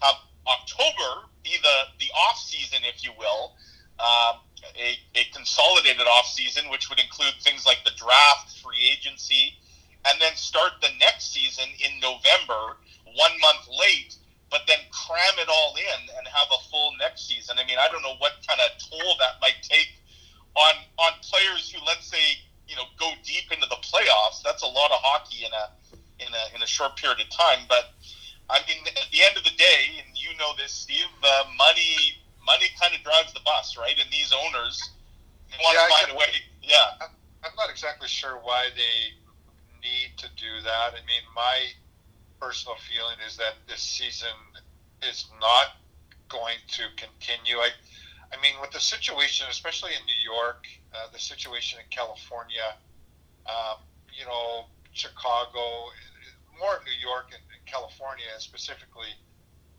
Have 0.00 0.16
October 0.46 1.28
be 1.42 1.56
the, 1.62 1.76
the 1.98 2.10
off 2.28 2.38
season, 2.38 2.80
if 2.84 3.02
you 3.04 3.12
will. 3.18 3.56
Um, 4.00 4.40
a, 4.76 4.96
a 5.14 5.24
consolidated 5.32 6.06
off 6.06 6.26
season, 6.26 6.68
which 6.70 6.88
would 6.88 7.00
include 7.00 7.34
things 7.40 7.64
like 7.64 7.78
the 7.84 7.92
draft, 7.96 8.60
free 8.60 8.92
agency, 8.92 9.56
and 10.04 10.20
then 10.20 10.34
start 10.36 10.72
the 10.80 10.92
next 10.98 11.32
season 11.32 11.64
in 11.80 12.00
November, 12.00 12.76
one 13.16 13.32
month 13.40 13.68
late, 13.68 14.16
but 14.50 14.62
then 14.66 14.78
cram 14.90 15.36
it 15.38 15.48
all 15.48 15.74
in 15.76 16.00
and 16.16 16.26
have 16.28 16.48
a 16.52 16.60
full 16.68 16.92
next 16.98 17.28
season. 17.28 17.56
I 17.58 17.64
mean, 17.66 17.78
I 17.80 17.88
don't 17.88 18.02
know 18.02 18.16
what 18.18 18.40
kind 18.46 18.60
of 18.60 18.76
toll 18.80 19.16
that 19.20 19.40
might 19.40 19.60
take 19.62 19.88
on 20.56 20.74
on 20.98 21.12
players 21.22 21.70
who, 21.70 21.80
let's 21.86 22.06
say, 22.06 22.40
you 22.70 22.76
know, 22.76 22.86
go 22.98 23.10
deep 23.26 23.50
into 23.50 23.66
the 23.66 23.80
playoffs. 23.82 24.46
That's 24.46 24.62
a 24.62 24.70
lot 24.70 24.94
of 24.94 25.02
hockey 25.02 25.44
in 25.44 25.50
a 25.50 25.66
in 26.22 26.30
a 26.30 26.44
in 26.54 26.62
a 26.62 26.66
short 26.66 26.94
period 26.94 27.18
of 27.18 27.28
time. 27.34 27.66
But 27.68 27.90
I 28.48 28.62
mean, 28.70 28.86
at 28.86 29.10
the 29.10 29.26
end 29.26 29.36
of 29.36 29.42
the 29.42 29.56
day, 29.58 29.98
and 29.98 30.14
you 30.14 30.30
know 30.38 30.54
this, 30.56 30.70
Steve, 30.70 31.10
uh, 31.22 31.50
money 31.58 32.22
money 32.46 32.70
kind 32.80 32.94
of 32.94 33.02
drives 33.02 33.34
the 33.34 33.42
bus, 33.44 33.76
right? 33.76 33.98
And 33.98 34.06
these 34.14 34.30
owners 34.30 34.78
want 35.58 35.74
yeah, 35.74 35.82
to 35.82 35.90
find 35.90 36.08
a 36.14 36.16
way. 36.16 36.30
Yeah, 36.62 37.10
I'm 37.42 37.54
not 37.58 37.70
exactly 37.70 38.06
sure 38.06 38.38
why 38.38 38.70
they 38.78 39.18
need 39.82 40.14
to 40.18 40.28
do 40.38 40.62
that. 40.62 40.94
I 40.94 41.02
mean, 41.10 41.26
my 41.34 41.74
personal 42.40 42.76
feeling 42.86 43.18
is 43.26 43.36
that 43.36 43.58
this 43.66 43.82
season 43.82 44.36
is 45.02 45.26
not 45.40 45.82
going 46.28 46.62
to 46.78 46.84
continue. 46.96 47.58
I 47.58 47.70
I 48.32 48.40
mean, 48.40 48.54
with 48.60 48.70
the 48.70 48.80
situation, 48.80 49.46
especially 49.50 49.90
in 49.98 50.06
New 50.06 50.20
York, 50.22 50.66
uh, 50.94 51.10
the 51.12 51.18
situation 51.18 51.80
in 51.80 51.86
California, 51.90 52.76
um, 53.46 53.82
you 54.16 54.24
know, 54.24 54.66
Chicago, 54.92 55.90
more 56.58 56.80
New 56.84 56.98
York 57.00 57.30
and, 57.32 57.42
California 57.66 58.26
specifically, 58.38 59.14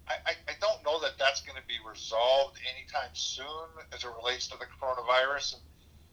I, 0.07 0.13
I, 0.25 0.33
I 0.47 0.53
don't 0.61 0.79
know 0.85 1.01
that 1.01 1.19
that's 1.19 1.41
going 1.41 1.59
to 1.59 1.67
be 1.67 1.75
resolved 1.83 2.57
anytime 2.63 3.11
soon 3.11 3.67
as 3.91 4.05
it 4.05 4.09
relates 4.15 4.47
to 4.47 4.57
the 4.57 4.65
coronavirus. 4.79 5.55
And, 5.55 5.63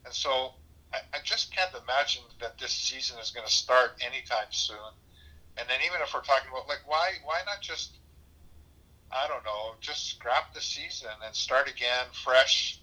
and 0.06 0.12
so 0.12 0.54
I, 0.92 0.98
I 1.14 1.18
just 1.22 1.54
can't 1.54 1.70
imagine 1.70 2.24
that 2.40 2.58
this 2.58 2.72
season 2.72 3.16
is 3.22 3.30
going 3.30 3.46
to 3.46 3.52
start 3.52 4.02
anytime 4.02 4.50
soon. 4.50 4.90
And 5.56 5.68
then 5.68 5.78
even 5.86 6.02
if 6.02 6.12
we're 6.12 6.26
talking 6.26 6.50
about 6.50 6.66
like 6.66 6.82
why 6.86 7.12
why 7.22 7.42
not 7.46 7.60
just 7.60 7.97
I 9.10 9.26
don't 9.26 9.44
know, 9.44 9.74
just 9.80 10.10
scrap 10.10 10.54
the 10.54 10.60
season 10.60 11.10
and 11.24 11.34
start 11.34 11.68
again 11.68 12.06
fresh. 12.24 12.80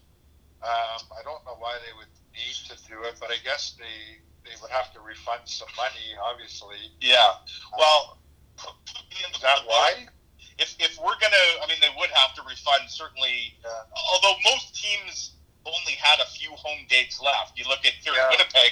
Um, 0.63 1.05
I 1.13 1.21
don't 1.23 1.43
know 1.45 1.55
why 1.59 1.77
they 1.85 1.93
would 1.97 2.09
need 2.33 2.57
to 2.69 2.75
do 2.89 3.03
it, 3.03 3.17
but 3.19 3.29
I 3.29 3.37
guess 3.43 3.75
they 3.77 4.19
they 4.45 4.55
would 4.61 4.71
have 4.71 4.93
to 4.93 4.99
refund 5.01 5.41
some 5.45 5.69
money, 5.75 6.13
obviously. 6.21 6.77
Yeah. 7.01 7.41
Well, 7.77 8.17
is 9.33 9.41
that 9.41 9.59
why? 9.65 10.07
If, 10.57 10.75
if 10.79 10.97
we're 11.01 11.19
gonna, 11.19 11.45
I 11.61 11.67
mean, 11.67 11.77
they 11.81 11.91
would 11.97 12.09
have 12.13 12.33
to 12.35 12.41
refund 12.47 12.87
certainly. 12.87 13.57
Yeah. 13.63 13.89
Although 14.13 14.37
most 14.45 14.75
teams 14.75 15.35
only 15.65 15.97
had 15.97 16.21
a 16.21 16.29
few 16.29 16.51
home 16.51 16.85
dates 16.89 17.19
left. 17.21 17.57
You 17.57 17.65
look 17.67 17.85
at 17.85 17.93
here 17.99 18.13
yeah. 18.15 18.29
in 18.29 18.37
Winnipeg, 18.37 18.71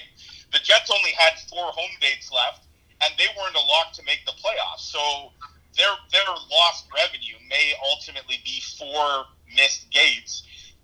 the 0.53 0.59
Jets 0.59 0.93
only 0.93 1.11
had 1.17 1.33
four 1.49 1.73
home 1.73 1.91
dates 1.99 2.31
left, 2.31 2.69
and 3.01 3.13
they 3.17 3.27
weren't 3.35 3.55
a 3.57 3.65
lock 3.65 3.91
to 3.93 4.03
make 4.03 4.21
the 4.25 4.37
playoffs. 4.37 4.85
So 4.93 5.33
their 5.77 5.93
their 6.11 6.29
lost 6.51 6.85
revenue 6.93 7.37
may 7.49 7.73
ultimately 7.89 8.37
be 8.43 8.61
four 8.77 9.25
missed 9.55 9.89
gates. 9.91 10.43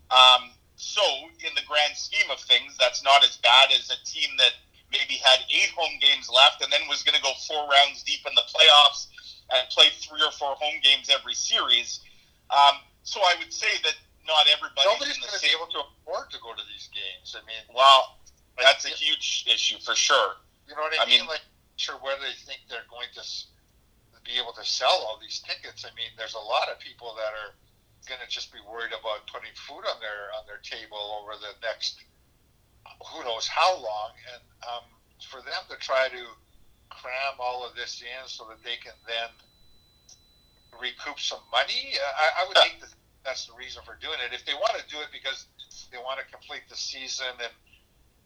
Um, 0.10 0.51
so, 0.79 1.03
in 1.43 1.53
the 1.55 1.65
grand 1.67 1.96
scheme 1.96 2.31
of 2.31 2.39
things, 2.39 2.77
that's 2.79 3.03
not 3.03 3.24
as 3.24 3.38
bad 3.38 3.69
as 3.75 3.91
a 3.91 4.00
team 4.08 4.29
that 4.38 4.53
maybe 4.91 5.19
had 5.22 5.43
eight 5.51 5.69
home 5.75 6.00
games 6.01 6.29
left 6.31 6.63
and 6.63 6.72
then 6.72 6.81
was 6.89 7.03
going 7.03 7.13
to 7.13 7.22
go 7.22 7.36
four 7.46 7.67
rounds 7.67 8.01
deep 8.01 8.25
in 8.25 8.34
the 8.34 8.48
playoffs 8.50 9.12
and 9.51 9.69
play 9.69 9.91
three 10.01 10.22
or 10.24 10.31
four 10.31 10.55
home 10.55 10.79
games 10.81 11.12
every 11.13 11.36
series. 11.36 12.00
Um, 12.50 12.81
so, 13.03 13.19
I 13.22 13.36
would 13.38 13.53
say 13.53 13.69
that 13.84 13.96
not 14.25 14.48
everybody. 14.50 14.88
Nobody's 14.88 15.19
going 15.19 15.34
to 15.34 15.41
be 15.41 15.53
able 15.53 15.69
to 15.74 15.84
afford 15.84 16.31
to 16.31 16.39
go 16.41 16.53
to 16.53 16.63
these 16.72 16.89
games. 16.96 17.36
I 17.38 17.46
mean, 17.46 17.62
well, 17.75 18.17
that's 18.58 18.86
a 18.86 18.93
huge 18.93 19.46
issue 19.51 19.77
for 19.84 19.93
sure. 19.93 20.41
You 20.67 20.75
know 20.75 20.81
what 20.81 20.98
I, 20.98 21.03
I 21.03 21.05
mean? 21.05 21.22
mean? 21.22 21.29
Like, 21.29 21.46
sure, 21.75 21.98
whether 22.01 22.22
they 22.22 22.38
think 22.46 22.65
they're 22.69 22.88
going 22.89 23.10
to 23.13 23.24
be 24.24 24.38
able 24.38 24.54
to 24.54 24.66
sell 24.66 25.06
all 25.08 25.18
these 25.22 25.40
tickets. 25.42 25.86
I 25.86 25.92
mean, 25.96 26.12
there's 26.18 26.36
a 26.36 26.44
lot 26.44 26.70
of 26.70 26.80
people 26.80 27.16
that 27.16 27.32
are 27.34 27.54
going 28.08 28.22
to 28.24 28.30
just 28.30 28.52
be 28.52 28.60
worried 28.64 28.96
about 28.96 29.28
putting 29.28 29.52
food 29.56 29.84
on 29.86 30.00
their 30.00 30.32
on 30.38 30.48
their 30.48 30.62
table 30.64 31.22
over 31.22 31.36
the 31.38 31.54
next 31.62 32.00
who 33.06 33.24
knows 33.24 33.48
how 33.48 33.76
long, 33.76 34.12
and 34.34 34.44
um, 34.66 34.86
for 35.30 35.42
them 35.42 35.62
to 35.70 35.78
try 35.78 36.08
to 36.10 36.24
cram 36.90 37.36
all 37.40 37.66
of 37.66 37.76
this 37.76 38.02
in 38.02 38.28
so 38.28 38.46
that 38.50 38.64
they 38.64 38.76
can 38.82 38.96
then 39.08 39.30
recoup 40.80 41.20
some 41.20 41.40
money, 41.52 41.96
I, 41.96 42.44
I 42.44 42.48
would 42.48 42.58
think 42.58 42.80
that 42.82 42.90
that's 43.24 43.46
the 43.46 43.54
reason 43.54 43.84
for 43.86 43.98
doing 44.02 44.18
it. 44.26 44.34
If 44.34 44.46
they 44.46 44.54
want 44.54 44.76
to 44.78 44.84
do 44.90 45.00
it 45.00 45.10
because 45.12 45.46
they 45.92 45.98
want 45.98 46.20
to 46.20 46.26
complete 46.32 46.64
the 46.70 46.76
season 46.76 47.30
and 47.40 47.54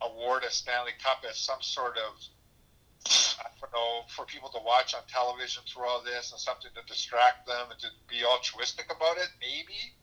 award 0.02 0.44
a 0.44 0.52
Stanley 0.52 0.94
Cup 1.02 1.24
as 1.30 1.38
some 1.38 1.62
sort 1.62 1.98
of 1.98 2.18
I 3.06 3.50
don't 3.60 3.74
know, 3.74 4.04
for 4.16 4.26
people 4.26 4.50
to 4.50 4.60
watch 4.64 4.94
on 4.94 5.02
television 5.08 5.64
through 5.68 5.88
all 5.88 6.02
this 6.04 6.32
and 6.32 6.40
something 6.40 6.72
to 6.76 6.84
distract 6.88 7.48
them 7.48 7.72
and 7.72 7.80
to 7.80 7.90
be 8.08 8.24
altruistic 8.24 8.88
about 8.92 9.18
it, 9.18 9.30
maybe. 9.40 9.94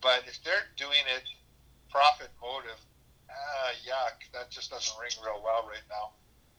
But 0.00 0.24
if 0.26 0.42
they're 0.44 0.70
doing 0.76 1.02
it 1.16 1.24
profit 1.90 2.30
motive, 2.40 2.78
ah, 3.30 3.70
yuck, 3.82 4.26
that 4.32 4.50
just 4.50 4.70
doesn't 4.70 4.98
ring 5.00 5.10
real 5.24 5.42
well 5.42 5.66
right 5.66 5.86
now. 5.90 6.12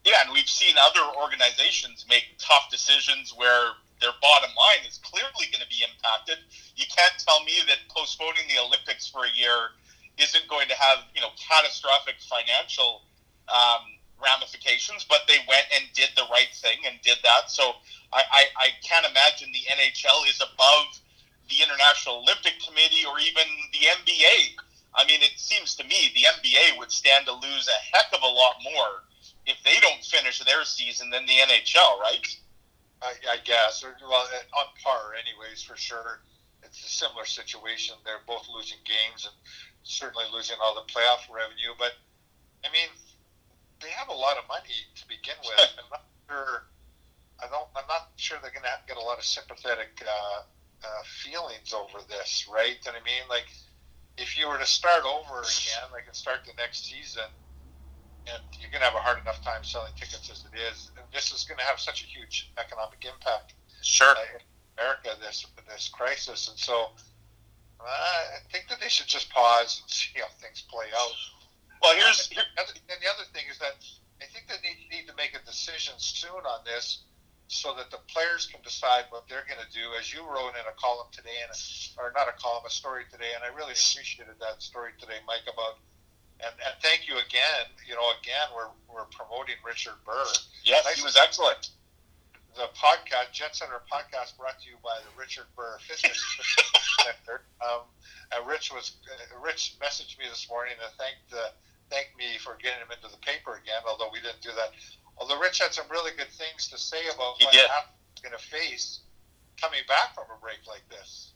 Yeah, 0.04 0.24
and 0.24 0.32
we've 0.32 0.50
seen 0.50 0.76
other 0.80 1.04
organizations 1.20 2.06
make 2.10 2.40
tough 2.40 2.72
decisions 2.72 3.34
where 3.36 3.76
their 4.00 4.14
bottom 4.22 4.52
line 4.56 4.88
is 4.88 5.00
clearly 5.04 5.50
going 5.52 5.64
to 5.64 5.70
be 5.70 5.84
impacted. 5.84 6.38
You 6.76 6.86
can't 6.86 7.18
tell 7.20 7.44
me 7.44 7.60
that 7.68 7.82
postponing 7.90 8.46
the 8.48 8.62
Olympics 8.62 9.08
for 9.08 9.26
a 9.26 9.34
year 9.36 9.76
isn't 10.18 10.48
going 10.48 10.68
to 10.70 10.76
have, 10.76 11.06
you 11.14 11.22
know, 11.22 11.34
catastrophic 11.36 12.16
financial 12.22 13.02
um, 13.50 13.97
ramifications, 14.22 15.06
but 15.08 15.22
they 15.28 15.38
went 15.48 15.66
and 15.74 15.86
did 15.94 16.10
the 16.16 16.26
right 16.32 16.50
thing 16.54 16.80
and 16.86 17.00
did 17.02 17.18
that. 17.24 17.50
So 17.50 17.78
I, 18.14 18.24
I, 18.32 18.44
I 18.58 18.68
can't 18.82 19.06
imagine 19.06 19.50
the 19.52 19.66
NHL 19.70 20.30
is 20.30 20.42
above 20.42 20.86
the 21.50 21.64
International 21.64 22.24
Olympic 22.26 22.60
Committee 22.60 23.06
or 23.08 23.20
even 23.20 23.46
the 23.72 23.88
NBA. 24.04 24.58
I 24.96 25.06
mean, 25.06 25.22
it 25.22 25.38
seems 25.38 25.76
to 25.76 25.84
me 25.86 26.12
the 26.16 26.26
NBA 26.26 26.80
would 26.80 26.92
stand 26.92 27.26
to 27.26 27.34
lose 27.34 27.70
a 27.70 27.80
heck 27.96 28.12
of 28.14 28.22
a 28.22 28.28
lot 28.28 28.58
more 28.64 29.06
if 29.46 29.62
they 29.64 29.80
don't 29.80 30.04
finish 30.04 30.40
their 30.40 30.66
season 30.66 31.10
than 31.10 31.26
the 31.26 31.38
NHL, 31.38 32.00
right? 32.02 32.26
I, 33.02 33.14
I 33.32 33.38
guess, 33.46 33.84
or 33.84 33.96
well, 34.02 34.28
uh, 34.34 34.60
on 34.60 34.68
par, 34.84 35.14
anyways, 35.14 35.62
for 35.62 35.78
sure. 35.78 36.20
It's 36.64 36.84
a 36.84 36.90
similar 36.90 37.26
situation. 37.26 37.96
They're 38.04 38.26
both 38.28 38.48
losing 38.54 38.80
games 38.84 39.24
and 39.26 39.36
certainly 39.84 40.26
losing 40.34 40.58
all 40.62 40.76
the 40.76 40.92
playoff 40.92 41.24
revenue. 41.32 41.78
But 41.78 41.94
I 42.66 42.72
mean, 42.74 42.90
they 43.82 43.90
have 43.92 44.10
a 44.10 44.18
lot 44.18 44.38
of 44.38 44.48
money 44.48 44.86
to 44.96 45.04
begin 45.08 45.36
with. 45.42 45.60
I'm 45.80 45.90
not 45.92 46.06
sure. 46.30 46.64
I 47.42 47.48
don't. 47.48 47.70
I'm 47.76 47.88
not 47.88 48.10
sure 48.16 48.38
they're 48.42 48.52
going 48.52 48.66
to 48.66 48.78
get 48.88 48.98
a 48.98 49.06
lot 49.06 49.18
of 49.18 49.24
sympathetic 49.24 50.02
uh, 50.02 50.42
uh, 50.84 51.04
feelings 51.22 51.74
over 51.74 52.02
this, 52.10 52.50
right? 52.52 52.78
And 52.86 52.96
I 52.98 53.02
mean, 53.06 53.26
like, 53.30 53.46
if 54.18 54.38
you 54.38 54.48
were 54.48 54.58
to 54.58 54.66
start 54.66 55.04
over 55.06 55.42
again, 55.42 55.88
like, 55.94 56.06
and 56.08 56.16
start 56.16 56.42
the 56.46 56.54
next 56.58 56.90
season, 56.90 57.30
and 58.26 58.42
you're 58.60 58.72
going 58.72 58.82
to 58.82 58.90
have 58.90 58.98
a 58.98 59.04
hard 59.04 59.22
enough 59.22 59.44
time 59.44 59.64
selling 59.64 59.94
tickets 59.96 60.30
as 60.30 60.44
it 60.50 60.58
is. 60.58 60.92
And 60.98 61.06
this 61.14 61.32
is 61.32 61.46
going 61.46 61.60
to 61.60 61.66
have 61.66 61.80
such 61.80 62.04
a 62.04 62.08
huge 62.08 62.52
economic 62.58 63.06
impact. 63.06 63.54
Sure. 63.82 64.18
Uh, 64.18 64.36
in 64.36 64.42
America, 64.78 65.10
this 65.22 65.46
this 65.70 65.90
crisis, 65.90 66.50
and 66.50 66.58
so 66.58 66.90
I 67.82 68.42
think 68.52 68.68
that 68.70 68.80
they 68.80 68.90
should 68.90 69.08
just 69.08 69.30
pause 69.30 69.80
and 69.82 69.90
see 69.90 70.20
how 70.20 70.28
things 70.42 70.64
play 70.70 70.88
out. 70.98 71.14
Well, 71.82 71.96
here's 71.96 72.28
here, 72.28 72.44
and 72.58 72.68
the 72.68 73.10
other 73.10 73.26
thing 73.34 73.46
is 73.50 73.60
that 73.60 73.78
I 74.22 74.26
think 74.26 74.50
they 74.50 74.58
need, 74.66 74.90
need 74.90 75.08
to 75.08 75.16
make 75.16 75.38
a 75.38 75.44
decision 75.46 75.94
soon 75.98 76.42
on 76.42 76.66
this, 76.66 77.04
so 77.48 77.74
that 77.76 77.92
the 77.92 78.02
players 78.12 78.48
can 78.48 78.60
decide 78.62 79.06
what 79.10 79.28
they're 79.30 79.46
going 79.48 79.62
to 79.62 79.72
do. 79.72 79.96
As 80.00 80.12
you 80.12 80.26
wrote 80.26 80.58
in 80.58 80.66
a 80.68 80.76
column 80.76 81.08
today, 81.12 81.38
and 81.46 81.52
or 81.98 82.12
not 82.16 82.28
a 82.28 82.36
column, 82.36 82.64
a 82.66 82.70
story 82.70 83.04
today, 83.12 83.32
and 83.36 83.44
I 83.44 83.56
really 83.56 83.74
appreciated 83.78 84.36
that 84.40 84.62
story 84.62 84.92
today, 85.00 85.20
Mike, 85.26 85.48
about. 85.48 85.80
And, 86.38 86.54
and 86.62 86.74
thank 86.86 87.10
you 87.10 87.18
again. 87.18 87.66
You 87.90 87.98
know, 87.98 88.14
again, 88.22 88.54
we're, 88.54 88.70
we're 88.86 89.10
promoting 89.10 89.58
Richard 89.66 89.98
Burr. 90.06 90.22
Yes, 90.62 90.86
nice 90.86 91.02
he 91.02 91.02
was 91.02 91.18
excellent. 91.18 91.74
The 92.54 92.70
podcast, 92.78 93.34
Jetcetera 93.34 93.82
podcast, 93.90 94.38
brought 94.38 94.62
to 94.62 94.70
you 94.70 94.78
by 94.86 95.02
the 95.02 95.10
Richard 95.18 95.50
Burr 95.58 95.82
Fitness 95.82 96.22
Center. 97.02 97.42
Um, 97.58 97.90
and 98.36 98.46
Rich 98.46 98.70
was 98.72 98.98
uh, 99.10 99.40
Rich 99.42 99.78
messaged 99.82 100.20
me 100.20 100.26
this 100.30 100.46
morning 100.50 100.74
and 100.78 100.94
thanked 100.94 101.34
uh, 101.34 101.50
thanked 101.90 102.18
me 102.18 102.38
for 102.40 102.58
getting 102.62 102.80
him 102.84 102.92
into 102.92 103.08
the 103.08 103.22
paper 103.22 103.60
again. 103.62 103.82
Although 103.88 104.10
we 104.12 104.20
didn't 104.20 104.42
do 104.42 104.52
that 104.56 104.72
Although 105.18 105.40
Rich 105.40 105.60
had 105.60 105.74
some 105.74 105.86
really 105.90 106.12
good 106.16 106.30
things 106.30 106.68
to 106.70 106.78
say 106.78 107.02
about 107.14 107.38
He 107.38 107.46
what 107.46 107.54
did. 107.54 107.70
Going 108.22 108.34
to 108.34 108.44
face 108.44 109.02
coming 109.62 109.82
back 109.88 110.14
from 110.16 110.26
a 110.36 110.40
break 110.42 110.66
like 110.68 110.88
this. 110.90 111.34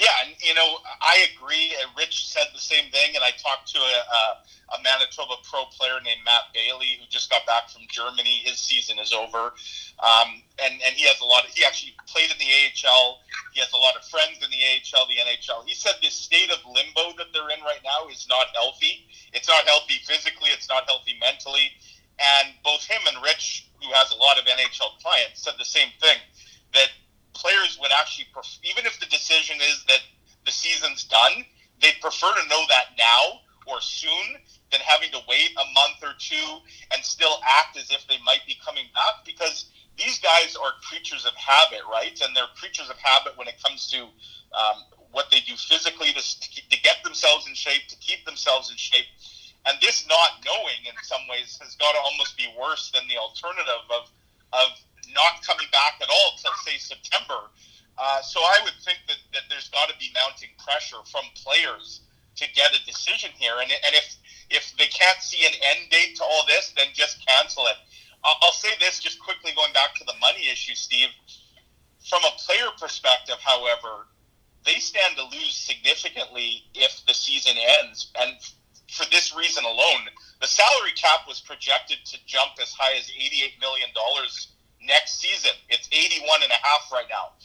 Yeah, 0.00 0.08
and 0.24 0.34
you 0.40 0.54
know, 0.54 0.78
I 1.00 1.26
agree. 1.34 1.74
Rich 1.98 2.28
said 2.28 2.48
the 2.54 2.60
same 2.60 2.90
thing, 2.90 3.14
and 3.14 3.24
I 3.24 3.36
talked 3.36 3.68
to 3.74 3.78
a, 3.78 3.96
a, 4.00 4.22
a 4.72 4.82
Manitoba 4.82 5.36
pro 5.44 5.68
player 5.76 6.00
named 6.00 6.24
Matt 6.24 6.54
Bailey 6.54 6.96
who 6.96 7.04
just 7.10 7.28
got 7.28 7.44
back 7.44 7.68
from 7.68 7.82
Germany. 7.90 8.40
His 8.44 8.58
season 8.58 8.98
is 8.98 9.12
over, 9.12 9.52
um, 10.00 10.40
and 10.62 10.80
and 10.80 10.96
he 10.96 11.04
has 11.04 11.20
a 11.20 11.28
lot. 11.28 11.44
Of, 11.44 11.50
he 11.52 11.64
actually 11.66 11.92
played 12.08 12.30
in 12.32 12.38
the 12.40 12.48
AHL. 12.48 13.20
He 13.52 13.60
has 13.60 13.68
a 13.76 13.76
lot 13.76 13.92
of 13.92 14.06
friends 14.08 14.40
in 14.40 14.48
the 14.48 14.62
AHL, 14.62 15.04
the 15.04 15.20
NHL. 15.20 15.66
He 15.66 15.74
said 15.74 16.00
this 16.00 16.14
state 16.14 16.48
of 16.48 16.64
limbo 16.64 17.12
that 17.18 17.34
they're 17.36 17.50
in 17.52 17.60
right 17.60 17.82
now 17.84 18.08
is 18.08 18.24
not 18.24 18.48
healthy. 18.56 19.04
It's 19.34 19.48
not 19.48 19.66
healthy 19.66 20.00
physically. 20.06 20.48
It's 20.54 20.68
not 20.68 20.88
healthy 20.88 21.18
mentally. 21.20 21.76
And 22.20 22.56
both 22.64 22.84
him 22.84 23.00
and 23.08 23.20
Rich, 23.24 23.68
who 23.82 23.92
has 23.92 24.12
a 24.12 24.16
lot 24.16 24.38
of 24.38 24.44
NHL 24.44 25.00
clients, 25.02 25.42
said 25.44 25.54
the 25.58 25.68
same 25.68 25.88
thing 26.00 26.20
that 26.72 26.88
players 27.34 27.78
would 27.80 27.90
actually, 27.92 28.26
pref- 28.32 28.58
even 28.62 28.86
if 28.86 28.98
the 29.00 29.06
decision 29.06 29.56
is 29.60 29.84
that 29.88 30.00
the 30.44 30.52
season's 30.52 31.04
done, 31.04 31.44
they'd 31.80 32.00
prefer 32.00 32.32
to 32.34 32.48
know 32.48 32.62
that 32.68 32.96
now 32.98 33.40
or 33.66 33.80
soon 33.80 34.36
than 34.72 34.80
having 34.80 35.10
to 35.10 35.20
wait 35.28 35.50
a 35.56 35.66
month 35.74 36.02
or 36.02 36.14
two 36.18 36.58
and 36.92 37.04
still 37.04 37.40
act 37.46 37.76
as 37.76 37.90
if 37.90 38.06
they 38.08 38.18
might 38.24 38.40
be 38.46 38.56
coming 38.64 38.86
back 38.94 39.24
because 39.24 39.70
these 39.98 40.18
guys 40.18 40.56
are 40.56 40.72
creatures 40.88 41.26
of 41.26 41.34
habit, 41.34 41.80
right? 41.90 42.18
And 42.22 42.34
they're 42.34 42.50
creatures 42.56 42.88
of 42.88 42.96
habit 42.96 43.36
when 43.36 43.48
it 43.48 43.60
comes 43.62 43.90
to 43.90 44.02
um, 44.56 44.78
what 45.12 45.30
they 45.30 45.40
do 45.40 45.54
physically 45.56 46.12
to, 46.12 46.22
to 46.22 46.82
get 46.82 47.02
themselves 47.04 47.46
in 47.46 47.54
shape, 47.54 47.88
to 47.88 47.96
keep 47.96 48.24
themselves 48.24 48.70
in 48.70 48.76
shape. 48.76 49.06
And 49.66 49.76
this 49.82 50.06
not 50.08 50.40
knowing, 50.44 50.88
in 50.88 50.96
some 51.02 51.20
ways, 51.28 51.58
has 51.60 51.76
got 51.76 51.92
to 51.92 51.98
almost 52.00 52.36
be 52.38 52.48
worse 52.58 52.90
than 52.92 53.02
the 53.08 53.18
alternative 53.18 53.84
of 53.92 54.10
of 54.52 54.70
not 55.14 55.42
coming 55.46 55.66
back 55.72 56.00
at 56.02 56.08
all 56.08 56.32
till 56.40 56.52
say 56.64 56.78
September. 56.78 57.50
Uh, 57.98 58.22
so 58.22 58.40
I 58.40 58.60
would 58.64 58.76
think 58.84 58.98
that, 59.08 59.20
that 59.32 59.44
there's 59.50 59.68
got 59.68 59.88
to 59.88 59.96
be 59.98 60.08
mounting 60.14 60.50
pressure 60.56 61.02
from 61.10 61.24
players 61.36 62.00
to 62.36 62.44
get 62.54 62.72
a 62.72 62.80
decision 62.86 63.30
here. 63.36 63.54
And, 63.60 63.70
and 63.70 63.94
if 63.94 64.16
if 64.50 64.74
they 64.76 64.86
can't 64.86 65.20
see 65.22 65.46
an 65.46 65.52
end 65.54 65.90
date 65.90 66.16
to 66.16 66.24
all 66.24 66.44
this, 66.46 66.72
then 66.76 66.88
just 66.92 67.24
cancel 67.26 67.66
it. 67.66 67.76
I'll, 68.24 68.36
I'll 68.42 68.52
say 68.52 68.70
this 68.80 68.98
just 68.98 69.20
quickly, 69.20 69.52
going 69.54 69.72
back 69.72 69.94
to 69.96 70.04
the 70.04 70.18
money 70.20 70.48
issue, 70.50 70.74
Steve. 70.74 71.08
From 72.08 72.24
a 72.24 72.34
player 72.44 72.66
perspective, 72.80 73.36
however, 73.40 74.08
they 74.66 74.80
stand 74.80 75.16
to 75.16 75.24
lose 75.24 75.54
significantly 75.54 76.64
if 76.74 77.04
the 77.06 77.14
season 77.14 77.54
ends. 77.80 78.10
And 78.18 78.34
for 78.90 79.08
this 79.10 79.34
reason 79.36 79.64
alone, 79.64 80.10
the 80.40 80.46
salary 80.46 80.92
cap 80.96 81.28
was 81.28 81.40
projected 81.40 81.98
to 82.06 82.18
jump 82.26 82.52
as 82.60 82.72
high 82.72 82.96
as 82.98 83.06
$88 83.06 83.60
million 83.60 83.88
next 84.82 85.20
season. 85.20 85.52
It's 85.68 85.88
81 85.92 86.42
and 86.42 86.52
a 86.52 86.60
half 86.62 86.90
right 86.92 87.06
now. 87.08 87.36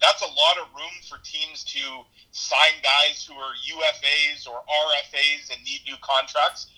That's 0.00 0.22
a 0.22 0.30
lot 0.30 0.56
of 0.62 0.70
room 0.74 0.94
for 1.08 1.18
teams 1.24 1.64
to 1.74 1.82
sign 2.30 2.78
guys 2.82 3.26
who 3.26 3.34
are 3.34 3.52
UFAs 3.66 4.46
or 4.46 4.62
RFAs 4.62 5.50
and 5.50 5.58
need 5.64 5.82
new 5.86 5.96
contracts. 6.00 6.70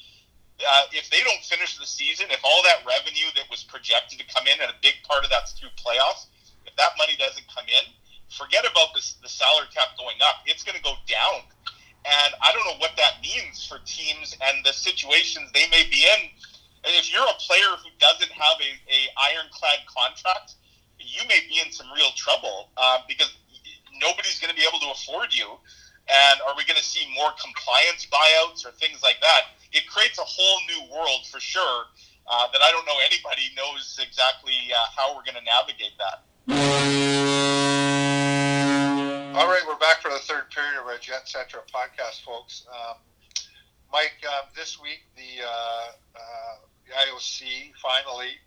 Uh, 0.60 0.84
if 0.92 1.08
they 1.10 1.20
don't 1.20 1.40
finish 1.44 1.78
the 1.78 1.86
season, 1.86 2.26
if 2.30 2.40
all 2.44 2.62
that 2.64 2.84
revenue 2.84 3.28
that 3.36 3.48
was 3.50 3.64
projected 3.64 4.18
to 4.18 4.26
come 4.32 4.46
in, 4.46 4.60
and 4.60 4.70
a 4.70 4.78
big 4.82 4.94
part 5.08 5.24
of 5.24 5.30
that's 5.30 5.52
through 5.52 5.72
playoffs, 5.76 6.28
if 6.66 6.76
that 6.76 6.92
money 6.98 7.16
doesn't 7.16 7.44
come 7.48 7.64
in, 7.68 7.84
forget 8.28 8.64
about 8.64 8.94
this, 8.94 9.16
the 9.22 9.28
salary 9.28 9.68
cap 9.74 9.96
going 9.98 10.16
up. 10.22 10.44
It's 10.46 10.62
going 10.62 10.76
to 10.76 10.82
go 10.82 10.94
down. 11.08 11.44
And 12.04 12.34
I 12.40 12.52
don't 12.52 12.64
know 12.64 12.78
what 12.78 12.96
that 12.96 13.20
means 13.20 13.66
for 13.66 13.78
teams 13.84 14.36
and 14.40 14.64
the 14.64 14.72
situations 14.72 15.50
they 15.52 15.68
may 15.68 15.84
be 15.90 16.04
in. 16.04 16.30
And 16.84 16.97
if 16.97 17.12
you're 17.12 17.25
a 17.25 17.38
player 17.38 17.76
who 17.82 17.90
doesn't 17.99 18.32
have 18.32 18.56
a, 18.60 18.71
a 18.88 19.00
ironclad 19.32 19.84
contract, 19.84 20.54
you 20.97 21.21
may 21.28 21.40
be 21.49 21.60
in 21.64 21.73
some 21.73 21.86
real 21.95 22.10
trouble 22.16 22.71
uh, 22.76 23.00
because 23.08 23.28
nobody's 24.00 24.40
going 24.40 24.49
to 24.49 24.56
be 24.56 24.66
able 24.66 24.80
to 24.80 24.90
afford 24.93 25.34
you. 25.34 25.47
And 26.08 26.40
are 26.49 26.56
we 26.56 26.64
going 26.64 26.80
to 26.80 26.84
see 26.84 27.06
more 27.14 27.30
compliance 27.36 28.06
buyouts 28.08 28.66
or 28.66 28.73
things 28.73 29.02
like 29.02 29.21
that? 29.21 29.52
It 29.73 29.86
creates 29.86 30.19
a 30.19 30.25
whole 30.25 30.58
new 30.66 30.93
world 30.93 31.26
for 31.30 31.38
sure 31.38 31.84
uh, 32.26 32.49
that 32.52 32.62
I 32.62 32.71
don't 32.73 32.86
know 32.86 32.99
anybody 33.04 33.52
knows 33.56 34.00
exactly 34.02 34.73
uh, 34.73 34.76
how 34.97 35.14
we're 35.14 35.23
going 35.23 35.38
to 35.38 35.45
navigate 35.45 35.93
that. 36.00 36.25
All 39.36 39.47
right, 39.47 39.62
we're 39.66 39.78
back 39.78 40.02
for 40.02 40.10
the 40.10 40.19
third 40.19 40.50
period 40.50 40.80
of 40.80 40.86
our 40.86 40.99
Jetcetera 40.99 41.60
podcast, 41.73 42.25
folks. 42.25 42.66
Um, 42.69 42.97
Mike, 43.92 44.22
um, 44.26 44.46
this 44.54 44.80
week 44.80 45.02
the, 45.16 45.42
uh, 45.44 45.92
uh, 46.14 46.54
the 46.86 46.92
IOC 46.92 47.72
finally 47.82 48.38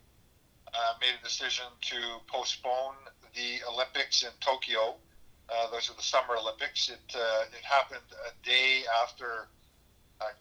made 1.01 1.13
a 1.19 1.23
decision 1.23 1.65
to 1.81 1.95
postpone 2.27 2.95
the 3.35 3.59
Olympics 3.69 4.23
in 4.23 4.29
Tokyo. 4.39 4.95
Those 5.71 5.89
are 5.89 5.95
the 5.95 6.01
Summer 6.03 6.35
Olympics. 6.39 6.89
It 6.89 6.99
it 7.13 7.63
happened 7.63 8.07
a 8.25 8.31
day 8.45 8.83
after 9.03 9.47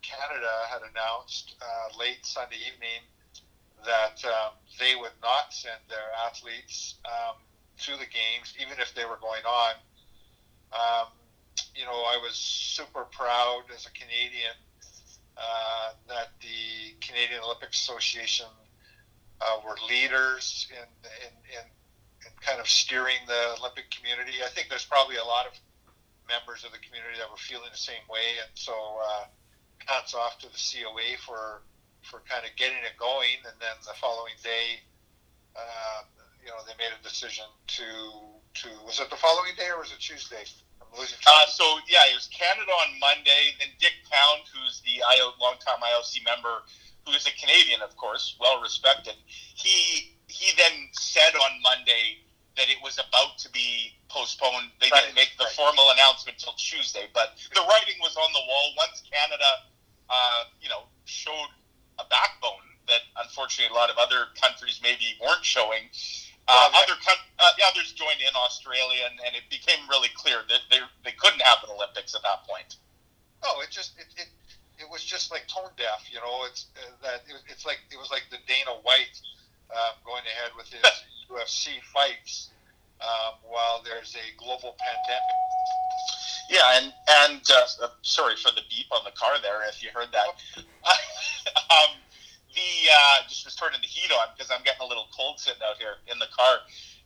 Canada 0.01 0.51
had 0.69 0.81
announced 0.89 1.55
late 1.99 2.25
Sunday 2.25 2.57
evening 2.67 3.03
that 3.85 4.23
um, 4.25 4.53
they 4.79 4.95
would 4.95 5.15
not 5.21 5.53
send 5.53 5.79
their 5.89 6.09
athletes 6.25 6.95
um, 7.05 7.35
to 7.79 7.91
the 7.91 8.07
games, 8.07 8.53
even 8.59 8.79
if 8.79 8.95
they 8.95 9.05
were 9.05 9.19
going 9.21 9.43
on. 9.45 9.73
Um, 10.71 11.07
you 11.75 11.85
know, 11.85 11.91
I 11.91 12.17
was 12.23 12.35
super 12.35 13.05
proud 13.11 13.63
as 13.75 13.85
a 13.85 13.91
Canadian 13.91 14.55
uh, 15.37 15.93
that 16.07 16.29
the 16.41 16.93
Canadian 17.01 17.41
Olympic 17.43 17.71
Association 17.71 18.47
uh, 19.41 19.59
were 19.65 19.75
leaders 19.89 20.67
in, 20.71 20.87
in, 21.25 21.33
in, 21.51 21.65
in 22.25 22.31
kind 22.41 22.59
of 22.59 22.67
steering 22.67 23.19
the 23.27 23.55
Olympic 23.59 23.89
community. 23.91 24.39
I 24.45 24.49
think 24.49 24.69
there's 24.69 24.85
probably 24.85 25.17
a 25.17 25.25
lot 25.25 25.47
of 25.47 25.53
members 26.27 26.63
of 26.63 26.71
the 26.71 26.79
community 26.79 27.19
that 27.19 27.29
were 27.29 27.41
feeling 27.41 27.69
the 27.71 27.77
same 27.77 28.03
way, 28.09 28.39
and 28.39 28.51
so 28.55 28.73
uh, 28.73 29.25
hats 29.85 30.13
off 30.13 30.39
to 30.39 30.47
the 30.47 30.59
COA 30.59 31.19
for 31.25 31.61
for 32.03 32.19
kind 32.27 32.43
of 32.43 32.51
getting 32.59 32.83
it 32.83 32.95
going. 32.99 33.39
And 33.47 33.55
then 33.63 33.75
the 33.87 33.95
following 33.95 34.35
day, 34.43 34.83
uh, 35.55 36.03
you 36.43 36.51
know, 36.51 36.59
they 36.67 36.75
made 36.75 36.91
a 36.91 37.01
decision 37.03 37.45
to 37.79 37.87
to 38.63 38.67
was 38.85 38.99
it 38.99 39.09
the 39.09 39.19
following 39.19 39.55
day 39.57 39.67
or 39.71 39.79
was 39.79 39.91
it 39.91 39.99
Tuesday? 39.99 40.43
I'm 40.93 40.99
losing 40.99 41.17
track. 41.19 41.33
Uh, 41.35 41.45
so 41.49 41.65
yeah, 41.89 42.05
it 42.11 42.15
was 42.15 42.27
Canada 42.29 42.69
on 42.71 42.99
Monday. 42.99 43.57
Then 43.59 43.69
Dick 43.79 43.93
Pound, 44.09 44.45
who's 44.53 44.81
the 44.85 45.01
IO 45.17 45.33
longtime 45.41 45.81
IOC 45.81 46.23
member, 46.25 46.61
who 47.05 47.11
is 47.13 47.25
a 47.25 47.33
Canadian, 47.39 47.81
of 47.81 47.95
course, 47.97 48.35
well 48.39 48.61
respected. 48.61 49.15
He 49.27 50.13
he 50.27 50.53
then 50.57 50.89
said 50.93 51.33
on 51.35 51.51
Monday 51.61 52.21
that 52.57 52.69
it 52.69 52.77
was 52.83 52.99
about 53.01 53.37
to 53.39 53.49
be 53.49 53.97
postponed. 54.09 54.69
They 54.79 54.89
Right, 54.93 55.01
didn't 55.09 55.15
make 55.15 55.33
the 55.37 55.45
right. 55.45 55.53
formal 55.57 55.89
announcement 55.91 56.37
till 56.37 56.53
Tuesday, 56.53 57.09
but 57.13 57.33
the 57.53 57.61
writing 57.61 57.97
was 58.01 58.15
on 58.15 58.29
the 58.33 58.43
wall. 58.45 58.73
Once 58.77 59.01
Canada, 59.09 59.51
uh, 60.09 60.43
you 60.61 60.69
know, 60.69 60.83
showed 61.05 61.49
a 61.99 62.05
backbone 62.05 62.61
that 62.87 63.01
unfortunately 63.17 63.73
a 63.73 63.77
lot 63.77 63.89
of 63.89 63.97
other 63.97 64.27
countries 64.39 64.79
maybe 64.83 65.17
weren't 65.21 65.43
showing. 65.43 65.89
Uh, 66.47 66.69
Well, 66.69 66.71
yeah. 66.73 66.79
other 66.85 66.95
coun- 67.01 67.22
uh, 67.43 67.51
the 67.59 67.63
others 67.67 67.91
joined 67.91 68.23
in 68.23 68.31
Australia, 68.39 69.03
and, 69.11 69.19
and 69.27 69.35
it 69.35 69.43
became 69.51 69.83
really 69.91 70.07
clear 70.15 70.47
that 70.47 70.63
they, 70.71 70.79
they 71.03 71.11
couldn't 71.19 71.43
have 71.43 71.59
an 71.67 71.75
Olympics 71.75 72.15
at 72.15 72.23
that 72.23 72.47
point. 72.47 72.79
No, 73.43 73.59
it 73.59 73.69
just 73.69 73.99
it, 73.99 74.07
it, 74.15 74.31
it 74.79 74.87
was 74.87 75.03
just 75.03 75.27
like 75.31 75.43
tone 75.51 75.75
deaf. 75.75 76.07
You 76.07 76.23
know, 76.23 76.47
it's 76.47 76.71
uh, 76.79 76.87
that 77.03 77.27
it, 77.27 77.35
it's 77.51 77.67
like 77.67 77.83
it 77.91 77.99
was 77.99 78.07
like 78.11 78.23
the 78.31 78.39
Dana 78.47 78.79
White 78.87 79.19
um, 79.75 79.99
going 80.07 80.23
ahead 80.23 80.55
with 80.55 80.71
his 80.71 80.79
UFC 81.27 81.83
fights 81.91 82.55
um, 83.03 83.35
while 83.43 83.83
there's 83.83 84.15
a 84.15 84.25
global 84.39 84.79
pandemic. 84.79 85.37
Yeah, 86.47 86.79
and 86.79 86.87
and 87.27 87.43
uh, 87.51 87.91
uh, 87.91 87.91
sorry 88.03 88.39
for 88.39 88.55
the 88.55 88.63
beep 88.71 88.87
on 88.95 89.03
the 89.03 89.15
car 89.19 89.35
there. 89.43 89.67
If 89.67 89.83
you 89.83 89.91
heard 89.91 90.15
that, 90.15 90.31
um, 91.67 91.91
the 92.55 92.71
uh, 92.87 93.27
just 93.27 93.43
was 93.43 93.55
turning 93.55 93.83
the 93.83 93.91
heat 93.91 94.11
on 94.15 94.31
because 94.31 94.51
I'm 94.51 94.63
getting 94.63 94.83
a 94.83 94.87
little 94.87 95.11
cold 95.11 95.39
sitting 95.39 95.63
out 95.67 95.75
here 95.75 95.99
in 96.07 96.19
the 96.19 96.31
car 96.31 96.63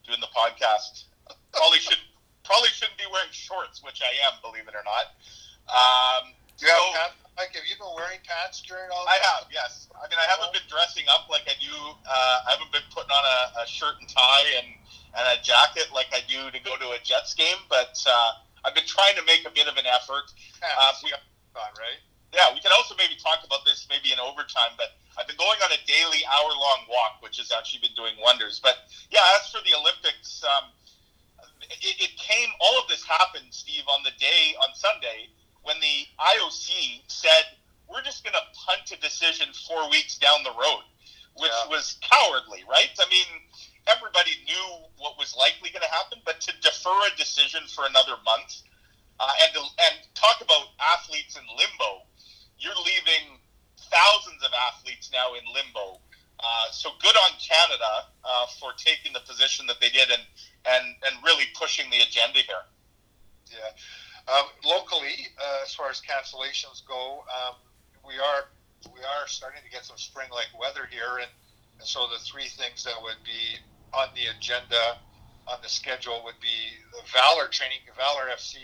doing 0.07 0.23
the 0.23 0.31
podcast. 0.31 1.11
Probably 1.51 1.79
should 1.79 1.99
probably 2.47 2.71
shouldn't 2.71 2.97
be 2.97 3.03
wearing 3.11 3.29
shorts, 3.35 3.83
which 3.83 3.99
I 3.99 4.11
am, 4.31 4.39
believe 4.39 4.67
it 4.71 4.75
or 4.75 4.83
not. 4.87 5.11
Um, 5.67 6.31
Do 6.55 6.65
you 6.65 6.71
have 6.71 6.79
so- 6.79 6.95
pants? 6.95 7.27
Mike, 7.37 7.53
have 7.53 7.69
you 7.69 7.77
been 7.77 7.93
wearing 7.93 8.17
pants 8.25 8.65
during 8.65 8.89
all 8.89 9.05
I 9.05 9.21
have, 9.21 9.45
yes. 9.53 9.85
I 9.93 10.09
mean, 10.09 10.17
I 10.17 10.25
haven't 10.25 10.49
been 10.57 10.65
dressing 10.65 11.05
up 11.05 11.29
like 11.29 11.45
I 11.45 11.53
do. 11.61 11.69
Uh, 11.69 12.49
I 12.49 12.57
haven't 12.57 12.71
been 12.73 12.87
putting 12.89 13.13
on 13.13 13.21
a, 13.21 13.61
a 13.61 13.67
shirt 13.69 13.93
and 14.01 14.09
tie 14.09 14.57
and, 14.57 14.65
and 15.13 15.37
a 15.37 15.43
jacket 15.45 15.93
like 15.93 16.09
I 16.17 16.25
do 16.25 16.49
to 16.49 16.57
go 16.65 16.73
to 16.81 16.97
a 16.97 16.99
Jets 17.05 17.37
game, 17.37 17.61
but 17.69 17.93
uh, 18.09 18.41
I've 18.65 18.73
been 18.73 18.89
trying 18.89 19.13
to 19.21 19.23
make 19.29 19.45
a 19.45 19.53
bit 19.53 19.67
of 19.69 19.77
an 19.77 19.85
effort. 19.85 20.33
Uh, 20.65 20.93
we, 21.05 21.13
right? 21.53 22.01
Yeah, 22.37 22.53
we 22.53 22.61
can 22.61 22.71
also 22.77 22.95
maybe 22.97 23.17
talk 23.17 23.41
about 23.43 23.65
this 23.65 23.87
maybe 23.89 24.13
in 24.13 24.19
overtime, 24.21 24.77
but 24.77 24.93
I've 25.17 25.27
been 25.27 25.37
going 25.41 25.57
on 25.65 25.73
a 25.73 25.81
daily 25.89 26.21
hour 26.29 26.51
long 26.53 26.85
walk, 26.87 27.19
which 27.25 27.37
has 27.41 27.51
actually 27.51 27.81
been 27.81 27.97
doing 27.97 28.13
wonders. 28.21 28.61
But 28.61 28.77
yeah, 29.09 29.25
as 29.41 29.49
for 29.49 29.59
the 29.65 29.73
Olympics, 29.75 30.45
um, 30.45 30.69
it, 31.61 31.95
it 31.99 32.13
came, 32.17 32.49
all 32.61 32.79
of 32.81 32.87
this 32.87 33.03
happened, 33.05 33.49
Steve, 33.51 33.83
on 33.89 34.03
the 34.03 34.11
day, 34.19 34.55
on 34.61 34.69
Sunday, 34.75 35.29
when 35.63 35.77
the 35.81 36.05
IOC 36.19 37.01
said, 37.07 37.57
we're 37.89 38.03
just 38.03 38.23
going 38.23 38.33
to 38.35 38.45
punt 38.67 38.91
a 38.93 39.01
decision 39.01 39.47
four 39.67 39.89
weeks 39.89 40.17
down 40.17 40.43
the 40.43 40.51
road. 40.53 40.83
which 41.35 41.51
Yeah. 41.51 41.69
was 41.69 41.97
cowardly, 42.01 42.63
right? 42.69 42.89
I 42.99 43.07
mean, 43.09 43.27
everybody 43.87 44.31
knew 44.45 44.67
what 44.97 45.17
was 45.19 45.35
likely 45.37 45.69
going 45.69 45.83
to 45.83 45.89
happen, 45.93 46.19
but 46.25 46.41
to 46.41 46.51
defer 46.61 46.97
a 47.07 47.15
decision 47.17 47.61
for 47.67 47.85
another 47.85 48.17
month 48.25 48.63
uh, 49.19 49.31
and 49.43 49.53
to, 49.53 49.61
and 49.61 49.95
talk 50.15 50.41
about 50.41 50.69
athletes 50.79 51.35
in 51.37 51.43
limbo, 51.57 52.03
you're 52.59 52.77
leaving 52.85 53.39
thousands 53.77 54.41
of 54.43 54.51
athletes 54.53 55.09
now 55.13 55.33
in 55.33 55.43
limbo. 55.53 55.99
Uh, 56.39 56.69
so 56.71 56.91
good 57.01 57.15
on 57.15 57.31
Canada 57.41 58.09
uh, 58.23 58.45
for 58.59 58.73
taking 58.77 59.13
the 59.13 59.21
position 59.21 59.65
that 59.65 59.81
they 59.81 59.89
did 59.89 60.09
and 60.11 60.21
and 60.65 60.85
and 61.05 61.15
really 61.23 61.45
pushing 61.57 61.89
the 61.89 61.97
agenda 61.97 62.39
here. 62.39 62.65
Yeah. 63.49 63.73
Um, 64.27 64.45
locally, 64.65 65.31
uh, 65.39 65.63
as 65.63 65.73
far 65.73 65.89
as 65.89 66.01
cancellations 66.01 66.85
go, 66.85 67.23
um, 67.31 67.55
we 68.05 68.13
are 68.19 68.51
we 68.93 68.99
are 68.99 69.25
starting 69.27 69.63
to 69.63 69.71
get 69.71 69.85
some 69.85 69.97
spring-like 69.97 70.51
weather 70.59 70.85
here, 70.91 71.23
and, 71.23 71.31
and 71.79 71.87
so 71.87 72.07
the 72.11 72.19
three 72.19 72.47
things 72.47 72.83
that 72.83 72.95
would 73.01 73.17
be 73.23 73.57
on 73.93 74.09
the 74.13 74.27
agenda 74.35 74.99
on 75.47 75.57
the 75.63 75.69
schedule 75.69 76.21
would 76.25 76.39
be 76.43 76.75
the 76.91 77.01
Valour 77.09 77.47
training. 77.47 77.79
Valour 77.95 78.27
FC 78.35 78.59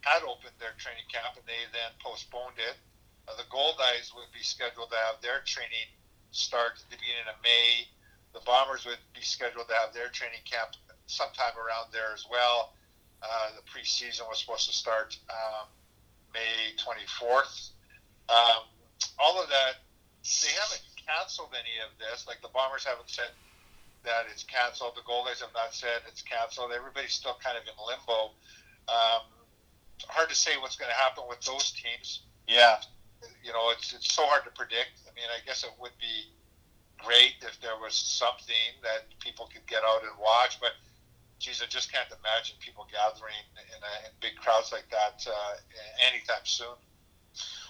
had 0.00 0.22
opened 0.24 0.56
their 0.58 0.72
training 0.78 1.04
camp, 1.12 1.36
and 1.36 1.44
they 1.44 1.68
then 1.76 1.92
postponed 2.00 2.56
it. 2.56 2.76
The 3.34 3.44
Gold 3.50 3.74
would 4.14 4.30
be 4.32 4.42
scheduled 4.42 4.90
to 4.90 4.96
have 5.10 5.20
their 5.20 5.42
training 5.44 5.90
start 6.30 6.78
at 6.78 6.86
the 6.90 6.96
beginning 6.96 7.26
of 7.26 7.36
May. 7.42 7.88
The 8.32 8.40
Bombers 8.46 8.86
would 8.86 9.02
be 9.14 9.22
scheduled 9.22 9.66
to 9.68 9.74
have 9.74 9.92
their 9.92 10.08
training 10.08 10.44
camp 10.44 10.76
sometime 11.06 11.56
around 11.58 11.90
there 11.92 12.14
as 12.14 12.24
well. 12.30 12.74
Uh, 13.22 13.56
the 13.56 13.64
preseason 13.66 14.28
was 14.28 14.38
supposed 14.38 14.68
to 14.68 14.74
start 14.74 15.18
um, 15.30 15.66
May 16.34 16.76
24th. 16.78 17.70
Um, 18.28 18.68
all 19.18 19.42
of 19.42 19.48
that, 19.48 19.82
they 20.22 20.52
haven't 20.52 20.82
canceled 21.06 21.54
any 21.54 21.80
of 21.82 21.90
this. 21.98 22.26
Like 22.26 22.42
the 22.42 22.52
Bombers 22.52 22.84
haven't 22.84 23.08
said 23.08 23.30
that 24.04 24.26
it's 24.30 24.44
canceled. 24.44 24.94
The 24.94 25.02
Goldeyes 25.02 25.40
have 25.40 25.54
not 25.54 25.74
said 25.74 26.06
it's 26.06 26.22
canceled. 26.22 26.70
Everybody's 26.74 27.14
still 27.14 27.36
kind 27.42 27.56
of 27.56 27.64
in 27.64 27.74
limbo. 27.80 28.34
Um, 28.86 29.26
hard 30.08 30.28
to 30.28 30.34
say 30.34 30.52
what's 30.60 30.76
going 30.76 30.90
to 30.90 30.96
happen 30.96 31.24
with 31.28 31.40
those 31.42 31.72
teams. 31.72 32.22
Yeah. 32.46 32.78
You 33.42 33.52
know, 33.52 33.70
it's 33.70 33.92
it's 33.94 34.12
so 34.12 34.26
hard 34.26 34.44
to 34.44 34.52
predict. 34.52 35.06
I 35.08 35.14
mean, 35.14 35.28
I 35.30 35.40
guess 35.46 35.64
it 35.64 35.72
would 35.80 35.96
be 36.00 36.32
great 36.98 37.38
if 37.42 37.60
there 37.60 37.76
was 37.80 37.94
something 37.94 38.76
that 38.82 39.06
people 39.20 39.48
could 39.52 39.66
get 39.66 39.84
out 39.84 40.02
and 40.02 40.12
watch, 40.18 40.58
but 40.60 40.72
geez, 41.38 41.60
I 41.62 41.66
just 41.66 41.92
can't 41.92 42.08
imagine 42.08 42.56
people 42.60 42.88
gathering 42.88 43.36
in, 43.56 43.80
a, 43.80 43.94
in 44.08 44.12
big 44.20 44.36
crowds 44.40 44.72
like 44.72 44.88
that 44.90 45.20
uh, 45.28 45.54
anytime 46.08 46.44
soon. 46.44 46.76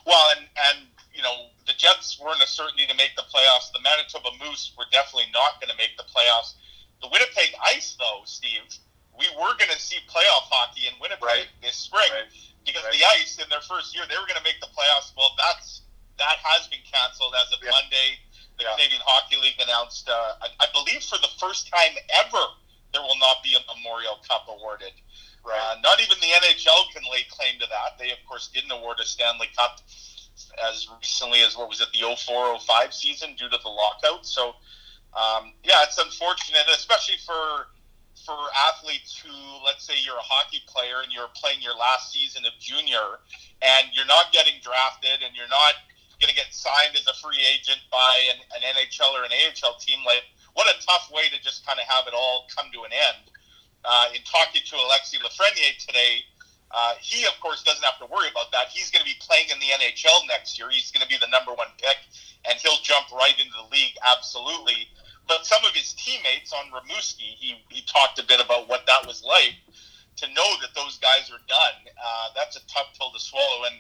Well, 0.06 0.22
and 0.38 0.46
and 0.70 0.86
you 1.12 1.22
know 1.22 1.50
the 1.66 1.74
Jets 1.74 2.18
weren't 2.22 2.42
a 2.42 2.46
certainty 2.46 2.86
to 2.86 2.94
make 2.94 3.14
the 3.18 3.26
playoffs. 3.26 3.74
The 3.74 3.82
Manitoba 3.82 4.30
Moose 4.38 4.72
were 4.78 4.86
definitely 4.92 5.30
not 5.34 5.58
going 5.60 5.70
to 5.70 5.78
make 5.78 5.98
the 5.98 6.06
playoffs. 6.06 6.54
The 7.02 7.08
Winnipeg 7.10 7.52
Ice, 7.66 7.96
though, 7.98 8.22
Steve, 8.24 8.62
we 9.18 9.26
were 9.36 9.52
going 9.58 9.70
to 9.70 9.78
see 9.80 9.98
playoff 10.08 10.48
hockey 10.48 10.86
in 10.86 10.94
Winnipeg 11.00 11.22
Right. 11.22 11.48
this 11.60 11.74
spring 11.76 12.08
Right. 12.08 12.30
Because 12.66 12.84
Right. 12.84 12.92
the 12.92 13.04
Ice 13.22 13.38
in 13.38 13.48
their 13.48 13.62
first 13.62 13.94
year 13.94 14.04
they 14.06 14.18
were 14.18 14.26
going 14.26 14.36
to 14.38 14.44
make 14.44 14.60
the 14.60 14.68
playoffs. 14.76 15.14
Well, 15.16 15.30
that's 15.38 15.82
that 16.18 16.36
has 16.42 16.66
been 16.68 16.80
canceled 16.90 17.34
as 17.40 17.52
of 17.52 17.62
Yeah. 17.62 17.70
Monday. 17.70 18.18
The 18.58 18.64
Yeah. 18.64 18.70
Canadian 18.76 19.02
Hockey 19.04 19.36
League 19.36 19.60
announced, 19.60 20.08
uh, 20.08 20.36
I, 20.40 20.48
I 20.60 20.66
believe, 20.72 21.04
for 21.04 21.18
the 21.18 21.28
first 21.38 21.68
time 21.68 21.92
ever, 22.10 22.44
there 22.92 23.02
will 23.02 23.16
not 23.18 23.42
be 23.42 23.54
a 23.54 23.60
Memorial 23.74 24.16
Cup 24.26 24.48
awarded. 24.48 24.92
Right. 25.44 25.60
Uh, 25.60 25.76
not 25.82 26.00
even 26.00 26.18
the 26.20 26.32
NHL 26.32 26.90
can 26.92 27.02
lay 27.12 27.24
claim 27.28 27.60
to 27.60 27.66
that. 27.66 27.98
They, 27.98 28.10
of 28.12 28.18
course, 28.26 28.48
didn't 28.48 28.70
award 28.72 28.98
a 28.98 29.04
Stanley 29.04 29.48
Cup 29.56 29.80
as 30.66 30.88
recently 31.00 31.42
as 31.42 31.56
what 31.56 31.68
was 31.68 31.80
it, 31.82 31.88
the 31.92 32.00
04 32.16 32.58
05 32.60 32.94
season 32.94 33.36
due 33.36 33.48
to 33.50 33.58
the 33.62 33.68
lockout. 33.68 34.24
So, 34.26 34.56
um, 35.14 35.52
yeah, 35.62 35.82
it's 35.82 35.98
unfortunate, 35.98 36.64
especially 36.74 37.16
for 37.26 37.68
for 38.26 38.36
athletes 38.68 39.14
who, 39.14 39.32
let's 39.64 39.86
say, 39.86 39.94
you're 40.02 40.18
a 40.18 40.26
hockey 40.26 40.60
player 40.66 41.06
and 41.06 41.14
you're 41.14 41.30
playing 41.38 41.62
your 41.62 41.78
last 41.78 42.10
season 42.10 42.42
of 42.44 42.52
junior, 42.58 43.22
and 43.62 43.86
you're 43.94 44.10
not 44.10 44.34
getting 44.34 44.58
drafted, 44.60 45.22
and 45.22 45.30
you're 45.38 45.48
not 45.48 45.78
going 46.18 46.28
to 46.28 46.36
get 46.36 46.50
signed 46.50 46.98
as 46.98 47.06
a 47.06 47.14
free 47.22 47.38
agent 47.46 47.78
by 47.94 48.18
an, 48.34 48.42
an 48.58 48.62
NHL 48.66 49.14
or 49.14 49.22
an 49.22 49.30
AHL 49.30 49.78
team. 49.78 50.02
Like, 50.02 50.26
what 50.58 50.66
a 50.66 50.74
tough 50.82 51.08
way 51.14 51.30
to 51.30 51.38
just 51.40 51.62
kind 51.62 51.78
of 51.78 51.86
have 51.86 52.10
it 52.10 52.14
all 52.18 52.50
come 52.50 52.66
to 52.74 52.82
an 52.82 52.92
end 52.92 53.30
uh, 53.86 54.06
in 54.14 54.20
talking 54.26 54.60
to 54.66 54.74
Alexi 54.74 55.22
Lafreniere 55.22 55.78
today, 55.78 56.26
uh, 56.74 56.94
he 57.00 57.24
of 57.24 57.38
course 57.40 57.62
doesn't 57.62 57.84
have 57.84 57.98
to 58.02 58.06
worry 58.10 58.28
about 58.28 58.50
that. 58.50 58.68
He's 58.68 58.90
going 58.90 59.00
to 59.00 59.08
be 59.08 59.16
playing 59.22 59.46
in 59.54 59.58
the 59.62 59.70
NHL 59.70 60.26
next 60.26 60.58
year. 60.58 60.68
He's 60.68 60.90
going 60.90 61.02
to 61.02 61.08
be 61.08 61.16
the 61.16 61.30
number 61.30 61.54
one 61.54 61.70
pick, 61.78 61.96
and 62.44 62.58
he'll 62.58 62.82
jump 62.82 63.06
right 63.14 63.38
into 63.38 63.54
the 63.54 63.70
league 63.70 63.94
absolutely. 64.02 64.90
But 65.28 65.44
some 65.44 65.64
of 65.64 65.74
his 65.74 65.92
teammates 65.94 66.52
on 66.52 66.70
Rimouski, 66.70 67.34
he, 67.38 67.56
he 67.68 67.82
talked 67.82 68.18
a 68.18 68.24
bit 68.24 68.40
about 68.40 68.68
what 68.68 68.86
that 68.86 69.06
was 69.06 69.24
like 69.24 69.54
to 70.16 70.26
know 70.28 70.50
that 70.62 70.70
those 70.74 70.98
guys 70.98 71.30
are 71.30 71.42
done. 71.48 71.78
Uh, 71.98 72.28
that's 72.34 72.56
a 72.56 72.66
tough 72.66 72.94
pill 72.98 73.10
to 73.10 73.20
swallow. 73.20 73.66
And 73.66 73.74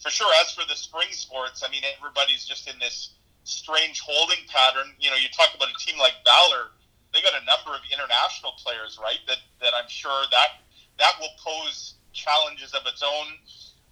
for 0.00 0.10
sure, 0.10 0.32
as 0.40 0.52
for 0.52 0.66
the 0.66 0.74
spring 0.74 1.08
sports, 1.10 1.62
I 1.66 1.70
mean, 1.70 1.82
everybody's 1.84 2.44
just 2.44 2.68
in 2.68 2.78
this 2.80 3.12
strange 3.44 4.00
holding 4.00 4.40
pattern. 4.48 4.92
You 4.98 5.10
know, 5.10 5.16
you 5.16 5.28
talk 5.36 5.54
about 5.54 5.68
a 5.68 5.78
team 5.84 5.98
like 5.98 6.14
Valour 6.24 6.72
they 7.16 7.24
got 7.24 7.32
a 7.32 7.44
number 7.48 7.72
of 7.72 7.80
international 7.88 8.52
players, 8.60 9.00
right? 9.00 9.18
That 9.26 9.40
that 9.64 9.72
I'm 9.72 9.88
sure 9.88 10.28
that 10.30 10.60
that 11.00 11.16
will 11.18 11.32
pose 11.40 11.94
challenges 12.12 12.74
of 12.74 12.84
its 12.84 13.02
own. 13.02 13.40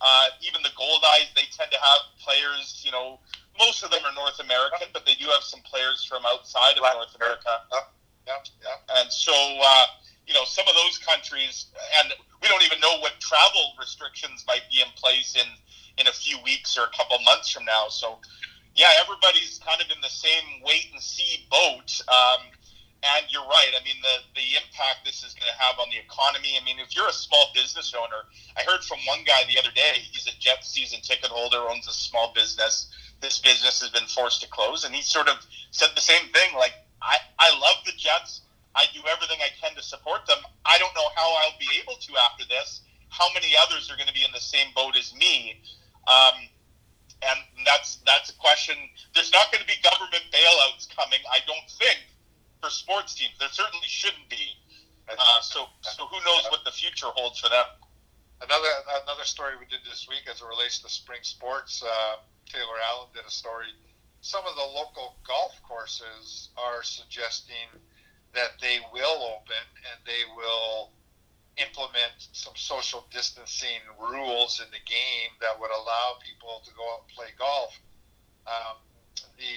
Uh, 0.01 0.29
even 0.45 0.61
the 0.61 0.75
Gold 0.77 1.01
Eyes, 1.17 1.33
they 1.35 1.49
tend 1.49 1.73
to 1.73 1.81
have 1.81 2.01
players. 2.21 2.83
You 2.85 2.93
know, 2.93 3.19
most 3.59 3.83
of 3.83 3.91
them 3.91 4.01
are 4.05 4.15
North 4.15 4.41
American, 4.41 4.89
but 4.93 5.07
they 5.07 5.15
do 5.15 5.27
have 5.27 5.43
some 5.43 5.61
players 5.63 6.05
from 6.05 6.23
outside 6.27 6.77
of 6.77 6.83
North 6.83 7.15
America. 7.15 7.63
Yeah, 8.27 8.41
yeah. 8.63 9.01
And 9.01 9.13
so, 9.13 9.33
uh, 9.33 9.87
you 10.27 10.35
know, 10.35 10.45
some 10.45 10.67
of 10.67 10.75
those 10.75 10.99
countries, 10.99 11.67
and 12.01 12.13
we 12.43 12.49
don't 12.49 12.63
even 12.63 12.81
know 12.81 12.99
what 13.01 13.21
travel 13.21 13.75
restrictions 13.79 14.45
might 14.47 14.63
be 14.71 14.81
in 14.81 14.89
place 14.97 15.37
in 15.37 15.47
in 15.97 16.09
a 16.09 16.13
few 16.13 16.39
weeks 16.43 16.77
or 16.77 16.85
a 16.85 16.97
couple 16.97 17.17
months 17.25 17.51
from 17.51 17.65
now. 17.65 17.87
So, 17.89 18.19
yeah, 18.75 18.91
everybody's 18.99 19.61
kind 19.65 19.81
of 19.81 19.87
in 19.95 20.01
the 20.03 20.11
same 20.11 20.61
wait 20.65 20.91
and 20.93 21.01
see 21.01 21.47
boat. 21.51 22.03
Um, 22.09 22.51
and 23.05 23.27
you're 23.29 23.45
right. 23.45 23.71
I 23.79 23.85
mean, 23.85 24.01
the, 24.01 24.25
the 24.35 24.57
impact 24.57 25.05
this 25.05 25.23
is 25.23 25.35
going 25.35 25.47
to 25.47 25.59
have 25.63 25.79
on 25.79 25.87
the 25.93 26.01
economy. 26.01 26.57
I 26.61 26.65
mean, 26.65 26.81
if 26.81 26.97
you're 26.97 27.07
a 27.07 27.13
small 27.13 27.53
business 27.55 27.93
owner, 27.95 28.25
I 28.57 28.65
heard 28.65 28.83
from 28.83 28.99
one 29.07 29.21
guy 29.27 29.45
the 29.47 29.59
other 29.59 29.71
day, 29.75 30.01
he's 30.11 30.27
a 30.27 30.35
Jets 30.41 30.73
season 30.73 31.01
ticket 31.03 31.29
holder, 31.29 31.69
owns 31.69 31.87
a 31.87 31.93
small 31.93 32.33
business. 32.35 32.89
This 33.25 33.41
business 33.41 33.81
has 33.81 33.89
been 33.89 34.05
forced 34.05 34.43
to 34.43 34.49
close. 34.53 34.85
And 34.85 34.95
he 34.95 35.01
sort 35.01 35.29
of 35.33 35.41
said 35.71 35.89
the 35.97 36.05
same 36.05 36.29
thing 36.29 36.53
like, 36.61 36.77
I, 37.01 37.17
I 37.41 37.57
love 37.57 37.81
the 37.89 37.97
Jets. 37.97 38.43
I 38.77 38.85
do 38.93 39.01
everything 39.09 39.41
I 39.41 39.49
can 39.57 39.75
to 39.77 39.83
support 39.83 40.27
them. 40.29 40.45
I 40.67 40.77
don't 40.77 40.93
know 40.93 41.09
how 41.17 41.25
I'll 41.41 41.57
be 41.57 41.73
able 41.81 41.97
to 41.97 42.13
after 42.29 42.45
this. 42.45 42.85
How 43.09 43.25
many 43.33 43.57
others 43.57 43.89
are 43.89 43.97
going 43.97 44.13
to 44.13 44.13
be 44.13 44.29
in 44.29 44.33
the 44.37 44.45
same 44.45 44.69
boat 44.77 44.93
as 44.93 45.15
me? 45.17 45.57
Um, 46.05 46.53
and 47.25 47.39
that's 47.65 48.05
that's 48.05 48.29
a 48.29 48.37
question. 48.37 48.77
There's 49.15 49.33
not 49.33 49.49
going 49.49 49.65
to 49.65 49.71
be 49.71 49.81
government 49.81 50.29
bailouts 50.29 50.93
coming, 50.93 51.25
I 51.33 51.41
don't 51.49 51.71
think, 51.81 52.05
for 52.61 52.69
sports 52.69 53.15
teams. 53.15 53.33
There 53.41 53.49
certainly 53.49 53.89
shouldn't 53.89 54.29
be. 54.29 54.53
Uh, 55.09 55.41
so 55.41 55.65
so 55.81 56.05
who 56.13 56.21
knows 56.29 56.45
what 56.53 56.61
the 56.69 56.73
future 56.73 57.09
holds 57.17 57.41
for 57.41 57.49
them? 57.49 57.65
Another 58.43 58.69
another 59.05 59.25
story 59.25 59.57
we 59.57 59.65
did 59.67 59.81
this 59.89 60.05
week 60.09 60.29
as 60.29 60.43
it 60.43 60.47
relates 60.47 60.81
to 60.81 60.91
spring 60.91 61.23
sports. 61.23 61.81
Uh, 61.81 62.21
Taylor 62.47 62.79
Allen 62.91 63.09
did 63.15 63.25
a 63.27 63.31
story. 63.31 63.67
Some 64.21 64.45
of 64.47 64.57
the 64.57 64.63
local 64.63 65.17
golf 65.27 65.61
courses 65.63 66.49
are 66.57 66.83
suggesting 66.83 67.69
that 68.35 68.59
they 68.61 68.79
will 68.93 69.23
open 69.37 69.65
and 69.91 69.99
they 70.07 70.25
will 70.37 70.91
implement 71.57 72.15
some 72.33 72.55
social 72.57 73.07
distancing 73.13 73.81
rules 74.01 74.61
in 74.61 74.71
the 74.71 74.83
game 74.91 75.31
that 75.41 75.59
would 75.61 75.71
allow 75.71 76.19
people 76.25 76.63
to 76.65 76.71
go 76.75 76.83
out 76.95 77.05
and 77.07 77.17
play 77.17 77.29
golf. 77.39 77.79
Um, 78.47 78.77
the 79.39 79.55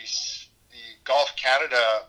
the 0.70 0.84
Golf 1.04 1.34
Canada 1.36 2.06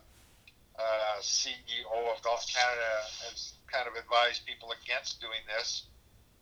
uh, 0.78 1.20
CEO 1.20 2.14
of 2.14 2.22
Golf 2.22 2.46
Canada 2.52 2.92
has 3.26 3.54
kind 3.66 3.88
of 3.88 3.94
advised 3.94 4.46
people 4.46 4.72
against 4.82 5.20
doing 5.20 5.42
this, 5.56 5.84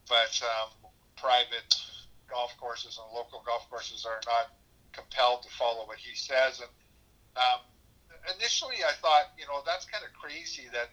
but 0.08 0.40
um, 0.42 0.90
private 1.16 1.74
golf 2.28 2.54
courses 2.58 2.98
and 2.98 3.06
local 3.14 3.42
golf 3.46 3.68
courses 3.70 4.04
are 4.04 4.20
not 4.26 4.56
compelled 4.92 5.42
to 5.42 5.50
follow 5.50 5.86
what 5.86 5.98
he 5.98 6.14
says. 6.14 6.60
And 6.60 6.72
um, 7.36 7.60
initially, 8.36 8.82
I 8.82 8.92
thought, 9.00 9.32
you 9.38 9.46
know, 9.46 9.62
that's 9.64 9.86
kind 9.86 10.04
of 10.04 10.12
crazy 10.16 10.68
that 10.72 10.90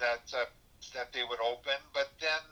that 0.00 0.24
uh, 0.34 0.48
that 0.94 1.12
they 1.12 1.22
would 1.22 1.40
open. 1.40 1.78
But 1.92 2.12
then 2.20 2.42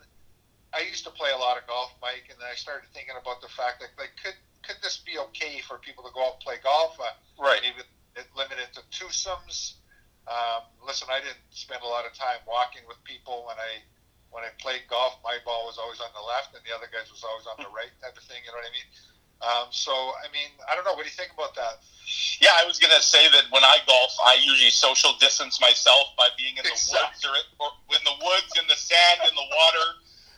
I 0.73 0.81
used 0.89 1.03
to 1.05 1.13
play 1.13 1.31
a 1.31 1.37
lot 1.37 1.57
of 1.57 1.67
golf, 1.67 1.93
Mike, 2.01 2.27
and 2.29 2.37
then 2.39 2.49
I 2.49 2.55
started 2.55 2.89
thinking 2.93 3.15
about 3.19 3.41
the 3.41 3.51
fact 3.51 3.81
that 3.81 3.93
like 3.97 4.13
could 4.21 4.35
could 4.65 4.79
this 4.81 4.97
be 5.03 5.19
okay 5.31 5.59
for 5.59 5.77
people 5.79 6.03
to 6.07 6.11
go 6.15 6.23
out 6.23 6.39
and 6.39 6.43
play 6.43 6.57
golf? 6.63 6.97
Uh, 6.99 7.11
Right. 7.37 7.59
maybe 7.61 7.83
it 8.15 8.27
limited 8.37 8.69
to 8.77 8.81
twosomes. 8.93 9.75
Um, 10.23 10.63
listen, 10.85 11.09
I 11.11 11.19
didn't 11.19 11.43
spend 11.51 11.83
a 11.83 11.87
lot 11.87 12.05
of 12.05 12.13
time 12.15 12.39
walking 12.47 12.87
with 12.87 12.95
people 13.03 13.43
when 13.43 13.57
I 13.59 13.83
when 14.33 14.43
I 14.43 14.51
played 14.57 14.89
golf. 14.89 15.21
My 15.23 15.37
ball 15.45 15.69
was 15.69 15.77
always 15.77 16.01
on 16.01 16.09
the 16.17 16.25
left, 16.25 16.57
and 16.57 16.65
the 16.65 16.73
other 16.73 16.89
guys 16.89 17.07
was 17.13 17.21
always 17.21 17.45
on 17.45 17.61
the 17.61 17.69
right, 17.69 17.93
type 18.01 18.17
of 18.17 18.25
thing. 18.25 18.41
You 18.41 18.51
know 18.51 18.59
what 18.59 18.67
I 18.67 18.73
mean? 18.73 18.89
Um, 19.43 19.67
so, 19.69 19.93
I 19.93 20.27
mean, 20.33 20.49
I 20.65 20.73
don't 20.73 20.83
know. 20.83 20.95
What 20.97 21.05
do 21.05 21.11
you 21.11 21.19
think 21.19 21.35
about 21.35 21.53
that? 21.55 21.83
Yeah, 22.39 22.55
I 22.55 22.63
was 22.63 22.79
going 22.79 22.95
to 22.95 23.03
say 23.03 23.27
that 23.31 23.47
when 23.51 23.63
I 23.63 23.79
golf, 23.85 24.15
I 24.23 24.39
usually 24.39 24.71
social 24.71 25.13
distance 25.19 25.59
myself 25.59 26.15
by 26.17 26.31
being 26.35 26.55
in 26.57 26.63
the 26.63 26.73
exactly. 26.73 27.29
woods 27.29 27.47
or, 27.59 27.67
or 27.67 27.69
in 27.95 28.03
the 28.03 28.17
woods, 28.23 28.51
in 28.55 28.65
the 28.67 28.79
sand, 28.79 29.23
in 29.27 29.35
the 29.35 29.47
water. 29.47 29.87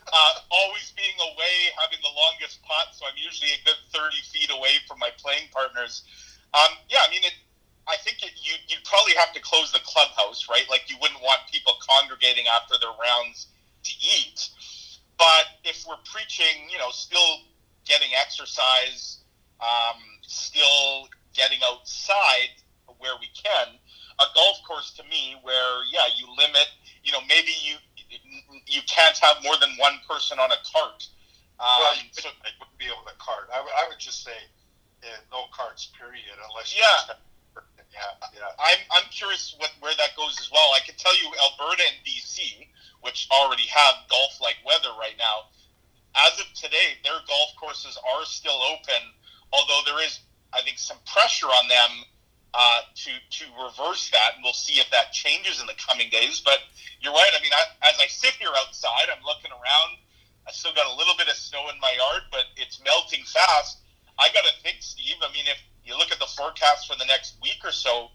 Uh, 0.06 0.34
always 0.54 0.94
being 0.94 1.18
away, 1.34 1.74
having 1.82 1.98
the 2.06 2.14
longest 2.14 2.62
putt, 2.62 2.94
so 2.94 3.10
I'm 3.10 3.18
usually 3.18 3.50
a 3.58 3.62
good 3.66 3.78
30 3.90 4.14
feet 4.30 4.54
away 4.54 4.78
from 4.86 5.02
my 5.02 5.10
playing 5.18 5.50
partners. 5.50 6.06
Um, 6.54 6.78
yeah, 6.90 7.02
I 7.02 7.10
mean, 7.10 7.26
it, 7.26 7.34
I 7.90 7.98
think 7.98 8.22
it, 8.22 8.38
you, 8.38 8.54
you'd 8.70 8.86
probably 8.86 9.18
have 9.18 9.34
to 9.34 9.42
close 9.42 9.74
the 9.74 9.82
clubhouse, 9.82 10.46
right? 10.46 10.66
Like, 10.70 10.86
you 10.94 10.98
wouldn't 11.02 11.22
want 11.26 11.42
people 11.50 11.74
congregating 11.82 12.46
after 12.54 12.78
their 12.78 12.94
rounds. 13.02 13.50
But 15.26 15.66
if 15.66 15.86
we're 15.90 16.02
preaching, 16.06 16.70
you 16.70 16.78
know, 16.78 16.92
still 16.92 17.50
getting 17.84 18.10
exercise, 18.14 19.26
um, 19.58 19.98
still 20.22 21.10
getting 21.34 21.58
outside 21.66 22.54
where 23.00 23.18
we 23.20 23.28
can. 23.34 23.74
A 24.22 24.26
golf 24.36 24.62
course 24.68 24.94
to 25.02 25.04
me, 25.10 25.36
where 25.42 25.82
yeah, 25.92 26.06
you 26.16 26.30
limit. 26.38 26.70
You 27.04 27.12
know, 27.12 27.26
maybe 27.28 27.52
you 27.66 27.82
you 28.68 28.82
can't 28.86 29.18
have 29.18 29.42
more 29.44 29.58
than 29.58 29.70
one 29.78 29.98
person 30.08 30.38
on 30.38 30.52
a 30.52 30.62
cart. 30.62 31.10
Um, 31.60 31.66
well, 31.82 31.96
you 31.98 32.10
so, 32.12 32.30
wouldn't 32.60 32.78
be 32.78 32.86
able 32.86 33.06
to 33.10 33.18
cart. 33.18 33.50
I, 33.50 33.58
w- 33.58 33.74
I 33.74 33.90
would 33.90 34.00
just 34.00 34.24
say 34.24 34.38
uh, 35.04 35.08
no 35.32 35.50
carts, 35.52 35.90
period, 35.98 36.38
unless 36.38 36.76
yeah. 36.78 37.16
Yeah. 37.96 38.52
I'm, 38.60 38.82
I'm 38.92 39.08
curious 39.10 39.56
what, 39.58 39.72
where 39.80 39.96
that 39.96 40.16
goes 40.18 40.36
as 40.40 40.52
well. 40.52 40.76
I 40.76 40.84
can 40.84 40.96
tell 41.00 41.16
you 41.16 41.32
Alberta 41.48 41.84
and 41.88 41.98
BC, 42.04 42.68
which 43.02 43.28
already 43.32 43.64
have 43.72 43.96
golf 44.10 44.40
like 44.42 44.60
weather 44.66 44.92
right 45.00 45.16
now, 45.18 45.48
as 46.16 46.40
of 46.40 46.48
today, 46.54 46.96
their 47.04 47.20
golf 47.28 47.52
courses 47.60 47.98
are 48.00 48.26
still 48.26 48.60
open, 48.72 49.02
although 49.52 49.82
there 49.86 50.04
is, 50.04 50.20
I 50.54 50.62
think, 50.62 50.80
some 50.80 50.98
pressure 51.06 51.48
on 51.48 51.68
them 51.68 51.92
uh, 52.54 52.82
to 52.96 53.12
to 53.12 53.44
reverse 53.68 54.10
that, 54.12 54.36
and 54.36 54.44
we'll 54.44 54.56
see 54.56 54.80
if 54.80 54.90
that 54.92 55.12
changes 55.12 55.60
in 55.60 55.68
the 55.68 55.76
coming 55.76 56.10
days. 56.10 56.40
But 56.40 56.60
you're 57.02 57.12
right. 57.12 57.32
I 57.38 57.42
mean, 57.44 57.52
I, 57.52 57.90
as 57.90 58.00
I 58.00 58.08
sit 58.08 58.32
here 58.40 58.52
outside, 58.64 59.12
I'm 59.12 59.24
looking 59.28 59.52
around. 59.52 60.00
I 60.48 60.52
still 60.52 60.74
got 60.74 60.88
a 60.88 60.96
little 60.96 61.16
bit 61.18 61.28
of 61.28 61.36
snow 61.36 61.68
in 61.74 61.80
my 61.82 61.92
yard, 61.92 62.24
but 62.32 62.46
it's 62.56 62.80
melting 62.86 63.26
fast. 63.26 63.80
I 64.18 64.30
got 64.32 64.46
to 64.46 64.56
think, 64.64 64.78
Steve. 64.80 65.20
I 65.20 65.34
mean, 65.34 65.44
if 65.48 65.60
you 65.86 65.98
look 65.98 66.12
at 66.12 66.20
the 66.20 66.30
forecast 66.38 66.88
for 66.88 66.98
the 66.98 67.06
next 67.06 67.38
week 67.42 67.62
or 67.64 67.72
so, 67.72 68.10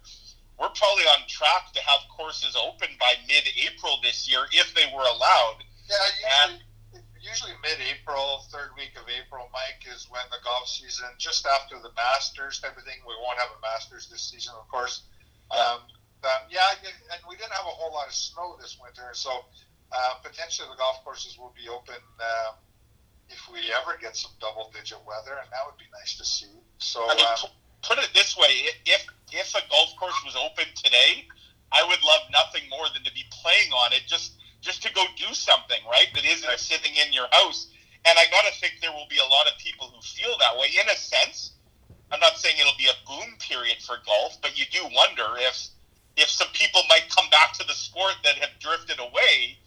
we're 0.59 0.69
probably 0.77 1.05
on 1.17 1.25
track 1.27 1.73
to 1.73 1.81
have 1.81 2.01
courses 2.13 2.55
open 2.55 2.89
by 3.01 3.15
mid-April 3.27 3.97
this 4.03 4.29
year 4.29 4.45
if 4.53 4.75
they 4.75 4.85
were 4.93 5.09
allowed. 5.09 5.65
Yeah, 5.89 5.97
usually, 5.97 6.61
and, 6.93 7.03
usually 7.17 7.53
mid-April, 7.63 8.45
third 8.53 8.77
week 8.77 8.93
of 9.01 9.09
April, 9.09 9.49
Mike, 9.53 9.89
is 9.89 10.05
when 10.11 10.23
the 10.31 10.37
golf 10.45 10.69
season, 10.69 11.09
just 11.17 11.47
after 11.47 11.81
the 11.81 11.89
Masters 11.97 12.61
type 12.61 12.77
of 12.77 12.85
thing. 12.85 13.01
We 13.09 13.15
won't 13.25 13.39
have 13.39 13.49
a 13.57 13.61
Masters 13.65 14.09
this 14.13 14.21
season, 14.21 14.53
of 14.61 14.69
course. 14.69 15.09
Um, 15.51 15.81
um, 16.23 16.43
yeah, 16.51 16.77
and 16.85 17.21
we 17.29 17.37
didn't 17.37 17.57
have 17.57 17.65
a 17.65 17.73
whole 17.73 17.95
lot 17.95 18.09
of 18.09 18.15
snow 18.15 18.57
this 18.61 18.77
winter, 18.77 19.09
so 19.13 19.45
uh, 19.93 20.15
potentially 20.23 20.69
the 20.69 20.77
golf 20.77 21.03
courses 21.05 21.39
will 21.39 21.55
be 21.57 21.69
open 21.73 21.97
uh, 22.21 22.53
if 23.31 23.49
we 23.51 23.61
ever 23.73 23.97
get 23.97 24.17
some 24.17 24.33
double-digit 24.41 24.99
weather, 25.07 25.41
and 25.41 25.49
that 25.49 25.65
would 25.65 25.79
be 25.79 25.89
nice 25.97 26.19
to 26.19 26.25
see. 26.25 26.53
So, 26.79 27.09
I 27.09 27.15
mean, 27.17 27.25
um, 27.25 27.51
put 27.83 27.99
it 27.99 28.11
this 28.15 28.37
way: 28.37 28.71
if 28.87 29.07
if 29.33 29.55
a 29.55 29.63
golf 29.71 29.95
course 29.99 30.21
was 30.25 30.37
open 30.37 30.67
today, 30.75 31.27
I 31.73 31.83
would 31.87 32.03
love 32.03 32.23
nothing 32.33 32.69
more 32.69 32.87
than 32.93 33.05
to 33.05 33.13
be 33.13 33.25
playing 33.31 33.73
on 33.73 33.93
it. 33.93 34.03
Just 34.07 34.41
just 34.61 34.83
to 34.83 34.93
go 34.93 35.05
do 35.17 35.33
something, 35.33 35.81
right? 35.91 36.09
That 36.15 36.25
isn't 36.25 36.59
sitting 36.59 36.93
in 36.97 37.13
your 37.13 37.27
house. 37.33 37.69
And 38.05 38.19
I 38.19 38.25
got 38.31 38.45
to 38.49 38.61
think 38.61 38.81
there 38.81 38.93
will 38.93 39.09
be 39.11 39.19
a 39.19 39.29
lot 39.29 39.47
of 39.47 39.59
people 39.59 39.89
who 39.89 40.01
feel 40.01 40.37
that 40.39 40.57
way. 40.57 40.69
In 40.81 40.89
a 40.89 40.97
sense, 40.97 41.53
I'm 42.11 42.21
not 42.21 42.37
saying 42.37 42.57
it'll 42.59 42.79
be 42.79 42.89
a 42.89 42.97
boom 43.07 43.37
period 43.39 43.79
for 43.83 43.97
golf, 44.07 44.39
but 44.41 44.59
you 44.59 44.65
do 44.73 44.83
wonder 44.95 45.25
if 45.39 45.69
if 46.17 46.29
some 46.29 46.49
people 46.53 46.83
might 46.89 47.09
come 47.15 47.29
back 47.31 47.53
to 47.55 47.67
the 47.67 47.73
sport 47.73 48.15
that 48.25 48.37
have 48.37 48.51
drifted 48.59 48.99
away 48.99 49.59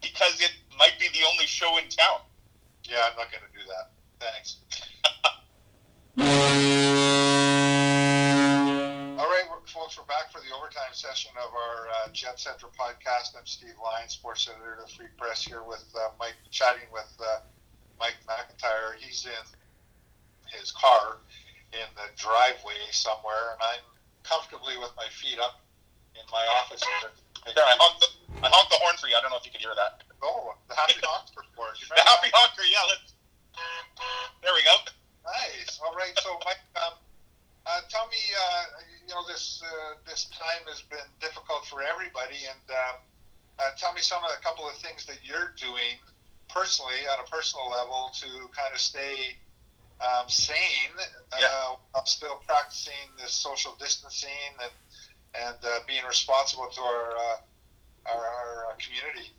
because 0.00 0.40
it 0.40 0.52
might 0.78 0.98
be 0.98 1.08
the 1.08 1.24
only 1.30 1.46
show 1.46 1.76
in 1.78 1.88
town. 1.88 2.20
Yeah, 2.84 3.10
I'm 3.10 3.16
not 3.16 3.30
going 3.30 3.44
to 3.44 3.52
do 3.52 3.64
that. 3.68 3.90
Thanks. 4.18 4.56
folks. 9.70 9.94
We're 9.94 10.10
back 10.10 10.34
for 10.34 10.42
the 10.42 10.50
overtime 10.50 10.90
session 10.90 11.30
of 11.38 11.54
our 11.54 11.86
uh, 11.86 12.10
Jetcetera 12.10 12.74
podcast. 12.74 13.38
I'm 13.38 13.46
Steve 13.46 13.78
Lyons, 13.78 14.18
sports 14.18 14.50
editor 14.50 14.82
of 14.82 14.90
the 14.90 14.90
Free 14.98 15.06
Press, 15.14 15.46
here 15.46 15.62
with 15.62 15.86
uh, 15.94 16.10
Mike, 16.18 16.34
chatting 16.50 16.90
with 16.90 17.06
uh, 17.22 17.46
Mike 17.94 18.18
McIntyre. 18.26 18.98
He's 18.98 19.30
in 19.30 19.46
his 20.50 20.74
car 20.74 21.22
in 21.70 21.86
the 21.94 22.10
driveway 22.18 22.82
somewhere, 22.90 23.54
and 23.54 23.62
I'm 23.62 23.86
comfortably 24.26 24.74
with 24.74 24.90
my 24.98 25.06
feet 25.06 25.38
up 25.38 25.62
in 26.18 26.26
my 26.34 26.42
office 26.58 26.82
here. 26.82 27.14
Yeah, 27.54 27.62
I 27.62 27.78
honked, 27.78 28.02
the, 28.02 28.10
I 28.42 28.50
honked 28.50 28.74
the 28.74 28.80
horn 28.82 28.98
for 28.98 29.06
you. 29.06 29.14
I 29.14 29.22
don't 29.22 29.30
know 29.30 29.38
if 29.38 29.46
you 29.46 29.54
can 29.54 29.62
hear 29.62 29.78
that. 29.78 30.02
Oh, 30.18 30.50
the 30.66 30.74
happy 30.74 30.98
honker 30.98 31.46
for 31.54 31.70
The 31.94 32.02
happy 32.02 32.34
honker, 32.34 32.66
yeah. 32.66 32.90
Let's, 32.90 33.14
there 34.42 34.50
we 34.50 34.66
go. 34.66 34.74
Nice. 35.22 35.78
All 35.78 35.94
right. 35.94 36.10
So, 36.18 36.42
Mike, 36.42 36.58
um, 36.74 36.98
uh, 37.70 37.80
tell 37.88 38.06
me, 38.08 38.18
uh, 38.34 38.64
you 39.06 39.14
know, 39.14 39.22
this 39.28 39.62
uh, 39.62 39.94
this 40.06 40.26
time 40.34 40.66
has 40.66 40.82
been 40.82 41.06
difficult 41.20 41.64
for 41.66 41.82
everybody, 41.82 42.42
and 42.50 42.64
um, 42.70 42.96
uh, 43.58 43.70
tell 43.78 43.92
me 43.92 44.00
some 44.00 44.22
of 44.24 44.30
the 44.30 44.42
couple 44.42 44.66
of 44.66 44.74
things 44.82 45.06
that 45.06 45.18
you're 45.22 45.54
doing 45.54 45.98
personally 46.48 47.06
on 47.14 47.22
a 47.22 47.28
personal 47.30 47.70
level 47.70 48.10
to 48.14 48.26
kind 48.50 48.74
of 48.74 48.80
stay 48.80 49.38
um, 50.02 50.26
sane 50.26 50.96
yeah. 51.38 51.78
while 51.92 52.06
still 52.06 52.42
practicing 52.46 53.06
this 53.20 53.32
social 53.32 53.76
distancing 53.78 54.50
and 54.62 54.74
and 55.46 55.86
being 55.86 56.02
responsible 56.08 56.66
to 56.74 56.80
our 56.80 57.38
our, 58.10 58.26
our 58.26 58.76
community. 58.82 59.30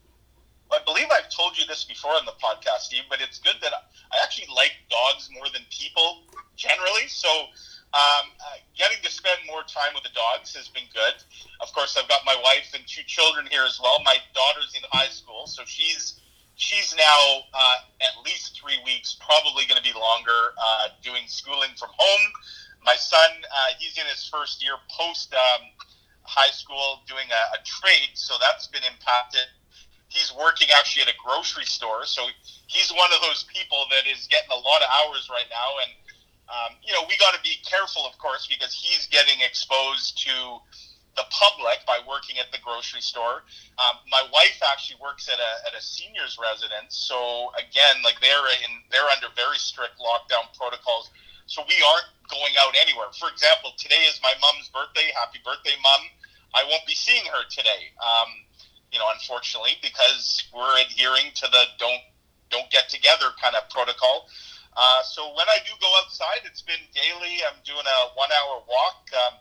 I 0.72 0.80
believe 0.86 1.08
I've 1.12 1.28
told 1.30 1.58
you 1.58 1.66
this 1.68 1.84
before 1.84 2.12
on 2.12 2.24
the 2.24 2.38
podcast, 2.40 2.88
Steve, 2.88 3.04
but 3.10 3.20
it's 3.20 3.40
good 3.40 3.60
that 3.62 3.74
I 3.76 4.24
actually 4.24 4.48
like 4.56 4.72
dogs 4.90 5.30
more 5.34 5.52
than 5.52 5.64
people 5.70 6.24
generally. 6.56 7.08
So 7.10 7.28
um, 7.94 8.32
uh, 8.40 8.58
getting 8.78 9.04
to 9.04 9.12
spend 9.12 9.40
more 9.48 9.64
time 9.68 9.92
with 9.94 10.04
the 10.04 10.16
dogs 10.16 10.56
has 10.56 10.70
been 10.70 10.88
good. 10.94 11.16
Of 11.60 11.74
course, 11.74 11.98
I've 12.00 12.08
got 12.08 12.24
my 12.26 12.36
wife 12.40 12.72
and 12.74 12.84
two 12.88 13.04
children 13.04 13.48
here 13.52 13.64
as 13.68 13.80
well. 13.84 14.00
My 14.06 14.16
daughter's 14.34 14.72
in 14.76 14.82
high 14.92 15.12
school, 15.12 15.46
so 15.48 15.64
she's 15.66 16.22
she's 16.56 16.96
now 16.96 17.22
uh, 17.54 17.78
at 18.00 18.14
least 18.24 18.56
three 18.56 18.80
weeks, 18.86 19.18
probably 19.20 19.66
going 19.68 19.82
to 19.82 19.84
be 19.84 19.98
longer, 19.98 20.56
uh, 20.56 20.96
doing 21.04 21.24
schooling 21.28 21.72
from 21.78 21.90
home. 21.98 22.26
My 22.86 22.96
son, 22.96 23.30
uh, 23.44 23.76
he's 23.78 23.98
in 23.98 24.06
his 24.08 24.24
first 24.28 24.64
year 24.64 24.80
post 24.90 25.34
um, 25.34 25.68
high 26.24 26.52
school, 26.52 27.02
doing 27.08 27.28
a, 27.28 27.44
a 27.58 27.60
trade, 27.66 28.16
so 28.16 28.36
that's 28.40 28.68
been 28.68 28.84
impacted. 28.88 29.52
He's 30.08 30.32
working 30.36 30.68
actually 30.76 31.04
at 31.04 31.10
a 31.10 31.18
grocery 31.20 31.66
store, 31.66 32.06
so 32.06 32.24
he's 32.68 32.92
one 32.92 33.12
of 33.12 33.22
those 33.22 33.44
people 33.52 33.86
that 33.92 34.08
is 34.08 34.28
getting 34.28 34.52
a 34.52 34.60
lot 34.60 34.82
of 34.82 34.88
hours 34.92 35.28
right 35.32 35.48
now, 35.52 35.70
and 35.84 35.92
um, 36.52 36.76
you 36.84 36.92
know, 36.92 37.08
we 37.08 37.16
got 37.16 37.34
to 37.34 37.42
be 37.42 37.56
careful, 37.64 38.04
of 38.04 38.18
course, 38.20 38.46
because 38.46 38.76
he's 38.76 39.08
getting 39.08 39.40
exposed 39.40 40.20
to 40.28 40.60
the 41.16 41.24
public 41.32 41.80
by 41.88 42.00
working 42.08 42.40
at 42.40 42.52
the 42.52 42.60
grocery 42.64 43.02
store. 43.02 43.44
Um, 43.80 43.96
my 44.12 44.24
wife 44.32 44.60
actually 44.72 45.00
works 45.00 45.28
at 45.28 45.40
a, 45.40 45.52
at 45.68 45.74
a 45.76 45.82
seniors 45.82 46.40
residence, 46.40 46.96
so 46.96 47.52
again, 47.60 48.00
like 48.04 48.20
they're 48.20 48.48
in 48.64 48.72
they're 48.92 49.08
under 49.12 49.28
very 49.36 49.60
strict 49.60 50.00
lockdown 50.00 50.48
protocols. 50.56 51.12
So 51.48 51.64
we 51.68 51.76
aren't 51.84 52.08
going 52.32 52.56
out 52.64 52.76
anywhere. 52.80 53.12
For 53.20 53.28
example, 53.28 53.76
today 53.76 54.08
is 54.08 54.20
my 54.24 54.32
mom's 54.40 54.72
birthday. 54.72 55.12
Happy 55.12 55.40
birthday, 55.44 55.76
mom! 55.84 56.08
I 56.56 56.64
won't 56.64 56.86
be 56.88 56.96
seeing 56.96 57.26
her 57.28 57.44
today. 57.52 57.92
Um, 58.00 58.30
you 58.92 59.00
know, 59.00 59.08
unfortunately, 59.12 59.76
because 59.82 60.44
we're 60.56 60.80
adhering 60.80 61.32
to 61.36 61.48
the 61.52 61.64
don't 61.80 62.04
don't 62.52 62.70
get 62.72 62.88
together 62.88 63.36
kind 63.42 63.56
of 63.56 63.68
protocol. 63.70 64.28
Uh, 64.76 65.04
so 65.04 65.28
when 65.36 65.48
I 65.52 65.60
do 65.68 65.74
go 65.82 65.92
outside, 66.04 66.48
it's 66.48 66.62
been 66.62 66.82
daily. 66.96 67.44
I'm 67.44 67.60
doing 67.64 67.84
a 67.84 68.00
one 68.16 68.30
hour 68.32 68.64
walk. 68.64 69.04
Um, 69.12 69.34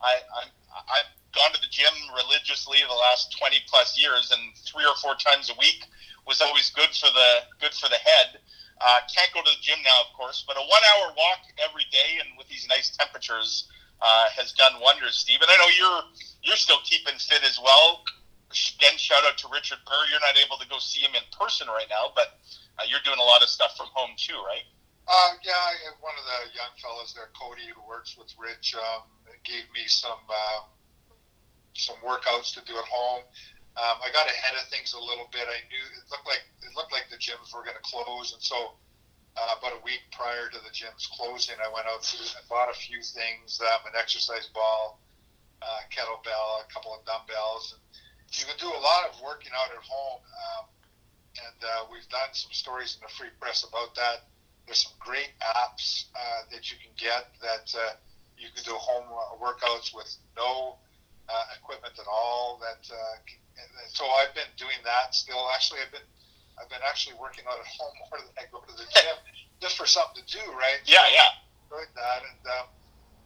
I, 0.00 0.12
I'm, 0.40 0.48
I've 0.88 1.10
gone 1.36 1.52
to 1.52 1.60
the 1.60 1.70
gym 1.70 1.92
religiously 2.16 2.78
the 2.88 2.94
last 2.94 3.36
20 3.36 3.60
plus 3.68 4.00
years, 4.00 4.32
and 4.32 4.56
three 4.64 4.84
or 4.84 4.96
four 4.96 5.14
times 5.14 5.50
a 5.50 5.56
week 5.58 5.84
was 6.26 6.40
always 6.40 6.70
good 6.70 6.90
for 6.96 7.12
the 7.12 7.30
good 7.60 7.74
for 7.74 7.88
the 7.88 8.00
head. 8.00 8.40
Uh, 8.80 9.00
can't 9.12 9.32
go 9.34 9.42
to 9.42 9.50
the 9.50 9.60
gym 9.60 9.78
now, 9.84 10.06
of 10.06 10.14
course, 10.16 10.44
but 10.46 10.56
a 10.56 10.60
one 10.60 10.84
hour 10.94 11.12
walk 11.16 11.42
every 11.58 11.84
day, 11.90 12.22
and 12.22 12.38
with 12.38 12.48
these 12.48 12.66
nice 12.68 12.94
temperatures, 12.96 13.68
uh, 14.00 14.26
has 14.30 14.52
done 14.52 14.72
wonders. 14.80 15.16
Steve, 15.16 15.40
and 15.42 15.50
I 15.50 15.56
know 15.58 15.70
you're 15.76 16.02
you're 16.42 16.60
still 16.60 16.80
keeping 16.84 17.18
fit 17.18 17.42
as 17.44 17.58
well. 17.62 18.04
Again, 18.48 18.96
shout 18.96 19.24
out 19.26 19.36
to 19.38 19.48
Richard 19.52 19.78
Burr. 19.84 20.08
You're 20.08 20.24
not 20.24 20.38
able 20.38 20.56
to 20.56 20.68
go 20.68 20.78
see 20.78 21.00
him 21.00 21.12
in 21.12 21.26
person 21.36 21.68
right 21.68 21.90
now, 21.90 22.08
but 22.14 22.40
uh, 22.78 22.86
you're 22.88 23.02
doing 23.04 23.18
a 23.18 23.26
lot 23.26 23.42
of 23.42 23.48
stuff 23.48 23.76
from 23.76 23.88
home 23.92 24.16
too, 24.16 24.38
right? 24.46 24.64
Uh, 25.08 25.32
yeah, 25.40 25.72
one 26.04 26.12
of 26.20 26.24
the 26.28 26.52
young 26.52 26.68
fellows 26.84 27.16
there, 27.16 27.32
Cody, 27.32 27.64
who 27.72 27.80
works 27.88 28.12
with 28.20 28.28
Rich, 28.36 28.76
um, 28.76 29.08
gave 29.40 29.64
me 29.72 29.88
some 29.88 30.20
uh, 30.28 30.68
some 31.72 31.96
workouts 32.04 32.52
to 32.52 32.60
do 32.68 32.76
at 32.76 32.84
home. 32.84 33.24
Um, 33.80 33.96
I 34.04 34.12
got 34.12 34.28
ahead 34.28 34.52
of 34.60 34.68
things 34.68 34.92
a 34.92 35.00
little 35.00 35.30
bit. 35.32 35.48
I 35.48 35.64
knew 35.72 35.84
it 35.96 36.04
looked 36.12 36.28
like 36.28 36.44
it 36.60 36.76
looked 36.76 36.92
like 36.92 37.08
the 37.08 37.16
gyms 37.16 37.56
were 37.56 37.64
going 37.64 37.80
to 37.80 37.86
close, 37.88 38.36
and 38.36 38.42
so 38.44 38.76
uh, 39.38 39.56
about 39.56 39.80
a 39.80 39.82
week 39.86 40.04
prior 40.12 40.52
to 40.52 40.58
the 40.60 40.72
gym's 40.76 41.08
closing, 41.08 41.56
I 41.56 41.72
went 41.72 41.86
out 41.88 42.04
and 42.04 42.44
bought 42.50 42.68
a 42.68 42.76
few 42.76 43.00
things, 43.00 43.62
um, 43.64 43.86
an 43.86 43.96
exercise 43.96 44.50
ball, 44.52 45.00
uh, 45.62 45.88
kettlebell, 45.88 46.66
a 46.66 46.68
couple 46.68 46.92
of 46.92 47.00
dumbbells. 47.06 47.72
And 47.72 47.80
you 48.34 48.44
can 48.44 48.58
do 48.58 48.68
a 48.68 48.82
lot 48.82 49.08
of 49.08 49.16
working 49.22 49.54
out 49.54 49.70
at 49.70 49.80
home. 49.80 50.20
Um, 50.20 50.64
and 51.38 51.60
uh, 51.62 51.82
we've 51.88 52.08
done 52.10 52.34
some 52.34 52.50
stories 52.50 52.98
in 52.98 53.06
the 53.06 53.12
free 53.14 53.30
press 53.38 53.62
about 53.62 53.94
that. 53.94 54.26
There's 54.68 54.84
some 54.84 54.92
great 55.00 55.32
apps 55.40 56.12
uh, 56.12 56.44
that 56.52 56.68
you 56.68 56.76
can 56.76 56.92
get 57.00 57.32
that 57.40 57.72
uh, 57.72 57.96
you 58.36 58.52
can 58.52 58.60
do 58.68 58.76
home 58.76 59.08
workouts 59.40 59.96
with 59.96 60.12
no 60.36 60.76
uh, 61.24 61.44
equipment 61.56 61.96
at 61.96 62.04
all. 62.04 62.60
That 62.60 62.84
uh, 62.92 63.16
so 63.88 64.04
I've 64.20 64.36
been 64.36 64.52
doing 64.60 64.76
that 64.84 65.16
still. 65.16 65.40
Actually, 65.56 65.88
I've 65.88 65.92
been 65.96 66.08
I've 66.60 66.68
been 66.68 66.84
actually 66.84 67.16
working 67.16 67.48
out 67.48 67.56
at 67.56 67.64
home 67.80 67.96
more 68.12 68.20
than 68.20 68.36
I 68.36 68.44
go 68.52 68.60
to 68.60 68.74
the 68.76 68.84
gym, 68.92 69.16
just 69.64 69.80
for 69.80 69.88
something 69.88 70.20
to 70.20 70.26
do, 70.28 70.44
right? 70.52 70.84
Yeah, 70.84 71.00
so, 71.00 71.16
yeah. 71.16 71.32
Like 71.72 71.92
that, 71.96 72.20
and 72.28 72.44
um, 72.60 72.68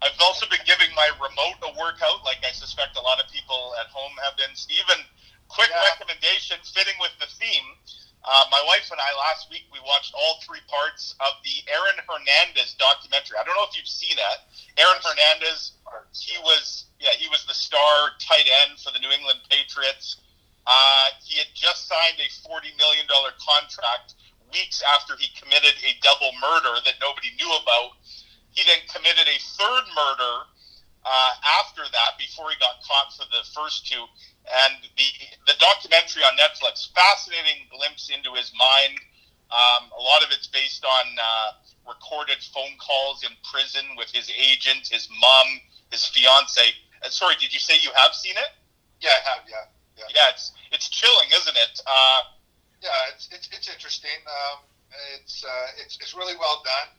I've 0.02 0.18
also 0.22 0.46
been 0.46 0.62
giving 0.66 0.90
my 0.94 1.10
remote 1.18 1.58
a 1.62 1.74
workout, 1.78 2.26
like 2.26 2.42
I 2.42 2.50
suspect 2.50 2.98
a 2.98 3.02
lot 3.02 3.22
of 3.22 3.30
people 3.30 3.74
at 3.78 3.90
home 3.90 4.10
have 4.26 4.34
been. 4.34 4.50
Stephen, 4.54 4.98
quick 5.46 5.70
yeah. 5.70 5.90
recommendation 5.94 6.58
fitting 6.70 6.98
with 6.98 7.14
the 7.22 7.30
theme. 7.38 7.66
Uh, 8.22 8.46
my 8.54 8.62
wife 8.70 8.86
and 8.90 9.02
I 9.02 9.10
last 9.18 9.50
week 9.50 9.66
we 9.74 9.82
watched 9.82 10.14
all 10.14 10.38
three 10.46 10.62
parts 10.70 11.14
of 11.18 11.34
the 11.42 11.66
Aaron 11.66 11.98
Hernandez 12.06 12.78
documentary. 12.78 13.34
I 13.34 13.42
don't 13.42 13.58
know 13.58 13.66
if 13.66 13.74
you've 13.74 13.90
seen 13.90 14.14
that. 14.14 14.46
Aaron 14.78 15.02
Hernandez, 15.02 15.74
he 16.14 16.38
was 16.38 16.86
yeah 17.02 17.14
he 17.18 17.26
was 17.28 17.42
the 17.50 17.54
star 17.54 18.14
tight 18.22 18.46
end 18.46 18.78
for 18.78 18.94
the 18.94 19.02
New 19.02 19.10
England 19.10 19.42
Patriots. 19.50 20.22
Uh, 20.66 21.06
he 21.26 21.38
had 21.38 21.50
just 21.54 21.90
signed 21.90 22.22
a 22.22 22.30
$40 22.46 22.70
million 22.78 23.06
contract 23.42 24.14
weeks 24.52 24.82
after 24.94 25.16
he 25.18 25.26
committed 25.34 25.74
a 25.82 25.98
double 26.06 26.30
murder 26.38 26.78
that 26.86 27.02
nobody 27.02 27.34
knew 27.34 27.50
about. 27.50 27.98
He 28.54 28.62
then 28.62 28.84
committed 28.86 29.26
a 29.26 29.38
third 29.58 29.84
murder 29.96 30.34
uh, 31.02 31.32
after 31.58 31.82
that 31.82 32.14
before 32.18 32.50
he 32.50 32.56
got 32.60 32.78
caught 32.86 33.10
for 33.16 33.26
the 33.32 33.42
first 33.50 33.88
two. 33.90 34.04
And 34.42 34.74
the, 34.98 35.08
the 35.46 35.56
documentary 35.58 36.22
on 36.26 36.34
Netflix, 36.34 36.90
fascinating 36.92 37.70
glimpse 37.70 38.10
into 38.10 38.34
his 38.34 38.52
mind. 38.58 38.98
Um, 39.52 39.92
a 39.92 40.02
lot 40.02 40.24
of 40.24 40.32
it's 40.32 40.48
based 40.48 40.84
on 40.84 41.06
uh, 41.20 41.48
recorded 41.86 42.40
phone 42.54 42.74
calls 42.80 43.22
in 43.22 43.30
prison 43.46 43.84
with 43.96 44.10
his 44.10 44.30
agent, 44.32 44.88
his 44.90 45.08
mom, 45.20 45.46
his 45.90 46.06
fiance. 46.06 46.74
Uh, 47.04 47.08
sorry, 47.08 47.36
did 47.38 47.52
you 47.52 47.60
say 47.60 47.74
you 47.82 47.90
have 47.94 48.14
seen 48.14 48.34
it? 48.34 48.50
Yeah, 49.00 49.14
I 49.14 49.30
have. 49.30 49.42
Yeah. 49.46 49.66
Yeah, 49.98 50.08
yeah 50.08 50.32
it's 50.32 50.52
it's 50.72 50.88
chilling, 50.88 51.28
isn't 51.36 51.56
it? 51.56 51.80
Uh, 51.86 52.22
yeah, 52.80 53.12
it's, 53.14 53.28
it's, 53.30 53.48
it's 53.52 53.68
interesting. 53.68 54.18
Um, 54.26 54.64
it's, 55.14 55.44
uh, 55.44 55.82
it's 55.84 55.98
it's 56.00 56.14
really 56.14 56.34
well 56.40 56.62
done. 56.64 56.90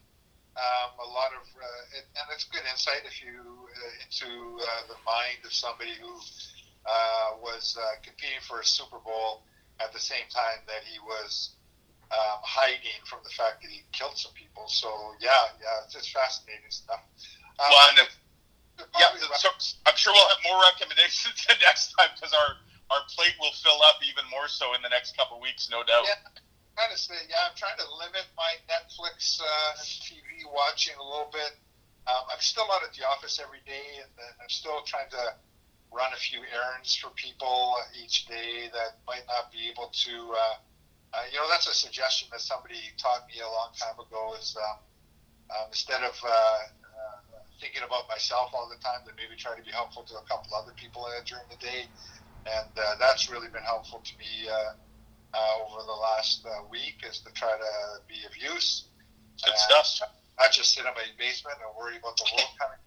Um, 0.53 0.89
a 1.01 1.10
lot 1.10 1.34
of 1.34 1.43
uh, 1.58 1.97
it, 1.97 2.06
and 2.13 2.25
it's 2.32 2.45
good 2.45 2.62
insight 2.69 3.01
if 3.10 3.17
you 3.25 3.34
uh, 3.34 4.03
into 4.06 4.29
uh, 4.62 4.86
the 4.88 4.99
mind 5.01 5.41
of 5.43 5.51
somebody 5.51 5.97
who 5.97 6.13
uh, 6.86 7.38
was 7.41 7.78
competing 8.04 8.41
for 8.41 8.60
a 8.60 8.65
Super 8.65 9.00
Bowl 9.00 9.43
at 9.80 9.91
the 9.93 10.00
same 10.00 10.28
time 10.30 10.62
that 10.67 10.84
he 10.86 11.00
was 11.00 11.56
um, 12.13 12.39
hiding 12.46 13.02
from 13.06 13.19
the 13.24 13.34
fact 13.34 13.62
that 13.65 13.72
he 13.72 13.82
killed 13.91 14.17
some 14.17 14.34
people. 14.34 14.67
So 14.67 14.89
yeah, 15.19 15.50
yeah, 15.58 15.86
it's 15.86 15.93
just 15.93 16.13
fascinating 16.13 16.69
stuff. 16.69 17.02
Um, 17.58 17.69
well, 17.69 17.89
and 17.89 17.98
if, 18.06 18.10
yeah, 19.00 19.10
so 19.38 19.50
I'm 19.86 19.98
sure 19.98 20.13
we'll 20.13 20.30
have 20.30 20.43
more 20.46 20.62
recommendations 20.74 21.34
next 21.65 21.93
time 21.98 22.13
because 22.13 22.34
our 22.34 22.62
our 22.91 23.02
plate 23.10 23.34
will 23.41 23.54
fill 23.58 23.82
up 23.89 23.98
even 24.06 24.26
more 24.30 24.46
so 24.46 24.78
in 24.78 24.82
the 24.86 24.91
next 24.93 25.17
couple 25.17 25.41
weeks, 25.41 25.69
no 25.74 25.82
doubt. 25.82 26.06
Yeah, 26.06 26.22
kind 26.78 26.91
of 26.93 27.00
say, 27.00 27.17
yeah, 27.26 27.50
I'm 27.50 27.58
trying 27.58 27.80
to 27.82 27.88
limit 27.98 28.30
my 28.38 28.54
Netflix 28.69 29.41
uh, 29.41 29.74
TV 29.82 30.46
watching 30.46 30.93
a 31.00 31.06
little 31.06 31.30
bit. 31.34 31.58
Um, 32.06 32.28
I'm 32.30 32.43
still 32.43 32.67
out 32.69 32.84
at 32.84 32.93
the 32.93 33.08
office 33.08 33.39
every 33.41 33.63
day, 33.65 34.04
and 34.04 34.12
I'm 34.38 34.52
still 34.52 34.84
trying 34.86 35.10
to 35.15 35.34
run 35.93 36.12
a 36.13 36.17
few 36.17 36.39
errands 36.49 36.95
for 36.95 37.10
people 37.15 37.77
each 37.95 38.25
day 38.25 38.69
that 38.73 38.99
might 39.08 39.23
not 39.27 39.51
be 39.51 39.69
able 39.69 39.89
to. 39.93 40.13
Uh, 40.34 40.56
uh, 41.13 41.21
you 41.29 41.38
know, 41.38 41.45
that's 41.47 41.69
a 41.69 41.73
suggestion 41.73 42.27
that 42.32 42.41
somebody 42.41 42.82
taught 42.97 43.29
me 43.29 43.38
a 43.39 43.47
long 43.47 43.69
time 43.77 43.93
ago. 44.01 44.34
Is 44.41 44.58
um, 44.58 44.82
um, 45.53 45.69
instead 45.69 46.01
of 46.01 46.17
uh, 46.25 46.29
uh, 46.29 47.45
thinking 47.62 47.86
about 47.86 48.10
myself 48.10 48.49
all 48.53 48.67
the 48.67 48.82
time, 48.82 49.06
then 49.06 49.13
maybe 49.15 49.38
try 49.38 49.53
to 49.53 49.62
be 49.62 49.69
helpful 49.69 50.01
to 50.10 50.17
a 50.17 50.25
couple 50.25 50.49
other 50.58 50.73
people 50.73 51.06
uh, 51.06 51.21
during 51.23 51.45
the 51.53 51.62
day 51.62 51.86
and 52.45 52.71
uh, 52.77 52.95
that's 52.99 53.32
really 53.32 53.47
been 53.47 53.63
helpful 53.63 54.01
to 54.03 54.17
me 54.17 54.49
uh, 54.49 54.73
uh, 55.34 55.63
over 55.63 55.84
the 55.86 55.93
last 55.93 56.45
uh, 56.45 56.63
week 56.69 57.03
is 57.08 57.19
to 57.19 57.32
try 57.34 57.51
to 57.51 57.71
be 58.08 58.15
of 58.27 58.36
use. 58.36 58.86
Good 59.43 59.58
stuff. 59.58 60.10
Not 60.39 60.51
just 60.51 60.73
sit 60.73 60.86
in 60.86 60.91
my 60.93 61.08
basement 61.17 61.58
and 61.63 61.71
worry 61.77 61.97
about 61.97 62.17
the 62.17 62.25
world 62.36 62.49
coming 62.60 62.82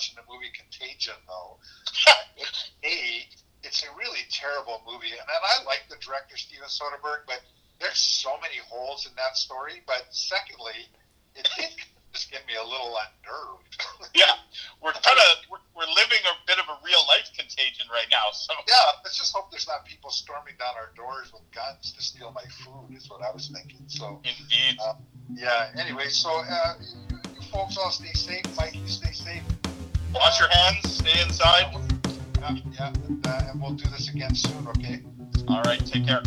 watching 0.00 0.16
the 0.16 0.24
movie 0.32 0.48
Contagion, 0.56 1.20
though. 1.28 1.60
a, 2.88 3.28
it's 3.60 3.84
a 3.84 3.90
really 4.00 4.24
terrible 4.32 4.80
movie, 4.88 5.12
and, 5.12 5.20
and 5.20 5.42
I 5.44 5.60
like 5.68 5.84
the 5.92 6.00
director 6.00 6.40
Steven 6.40 6.72
Soderbergh, 6.72 7.28
but 7.28 7.44
there's 7.84 8.00
so 8.00 8.32
many 8.40 8.56
holes 8.64 9.04
in 9.04 9.12
that 9.20 9.36
story. 9.36 9.84
But 9.84 10.08
secondly, 10.08 10.88
it 11.36 11.44
did 11.52 11.68
just 12.16 12.32
get 12.32 12.48
me 12.48 12.56
a 12.56 12.64
little 12.64 12.96
unnerved. 12.96 13.76
yeah, 14.16 14.40
we're 14.80 14.96
kind 14.96 15.20
of 15.20 15.44
we're, 15.52 15.60
we're 15.76 15.92
living 15.92 16.24
a 16.24 16.34
bit 16.48 16.56
of 16.56 16.64
a 16.64 16.80
real 16.80 17.04
life 17.04 17.28
contagion 17.36 17.84
right 17.92 18.08
now. 18.08 18.32
So 18.32 18.56
yeah, 18.64 19.04
let's 19.04 19.20
just 19.20 19.36
hope 19.36 19.52
there's 19.52 19.68
not 19.68 19.84
people 19.84 20.08
storming 20.08 20.56
down 20.56 20.80
our 20.80 20.96
doors 20.96 21.28
with 21.28 21.44
guns 21.52 21.92
to 21.92 22.00
steal 22.00 22.32
my 22.32 22.48
food. 22.64 22.96
Is 22.96 23.04
what 23.12 23.20
I 23.20 23.28
was 23.36 23.52
thinking. 23.52 23.84
So 23.92 24.24
indeed. 24.24 24.80
Uh, 24.80 24.96
yeah. 25.28 25.76
Anyway, 25.76 26.08
so 26.08 26.32
uh, 26.40 26.80
you, 26.80 27.20
you, 27.36 27.44
folks 27.52 27.76
all 27.76 27.92
stay 27.92 28.16
safe. 28.16 28.48
Mike, 28.56 28.72
you 28.72 28.88
stay 28.88 29.12
safe. 29.12 29.44
Wash 30.14 30.40
your 30.40 30.48
hands. 30.48 30.92
Stay 30.92 31.20
inside. 31.22 31.74
Yeah, 32.40 32.56
yeah, 32.72 32.92
uh, 33.26 33.50
and 33.50 33.60
we'll 33.60 33.74
do 33.74 33.88
this 33.90 34.08
again 34.08 34.34
soon. 34.34 34.66
Okay. 34.68 35.00
All 35.48 35.62
right. 35.62 35.84
Take 35.84 36.06
care. 36.06 36.22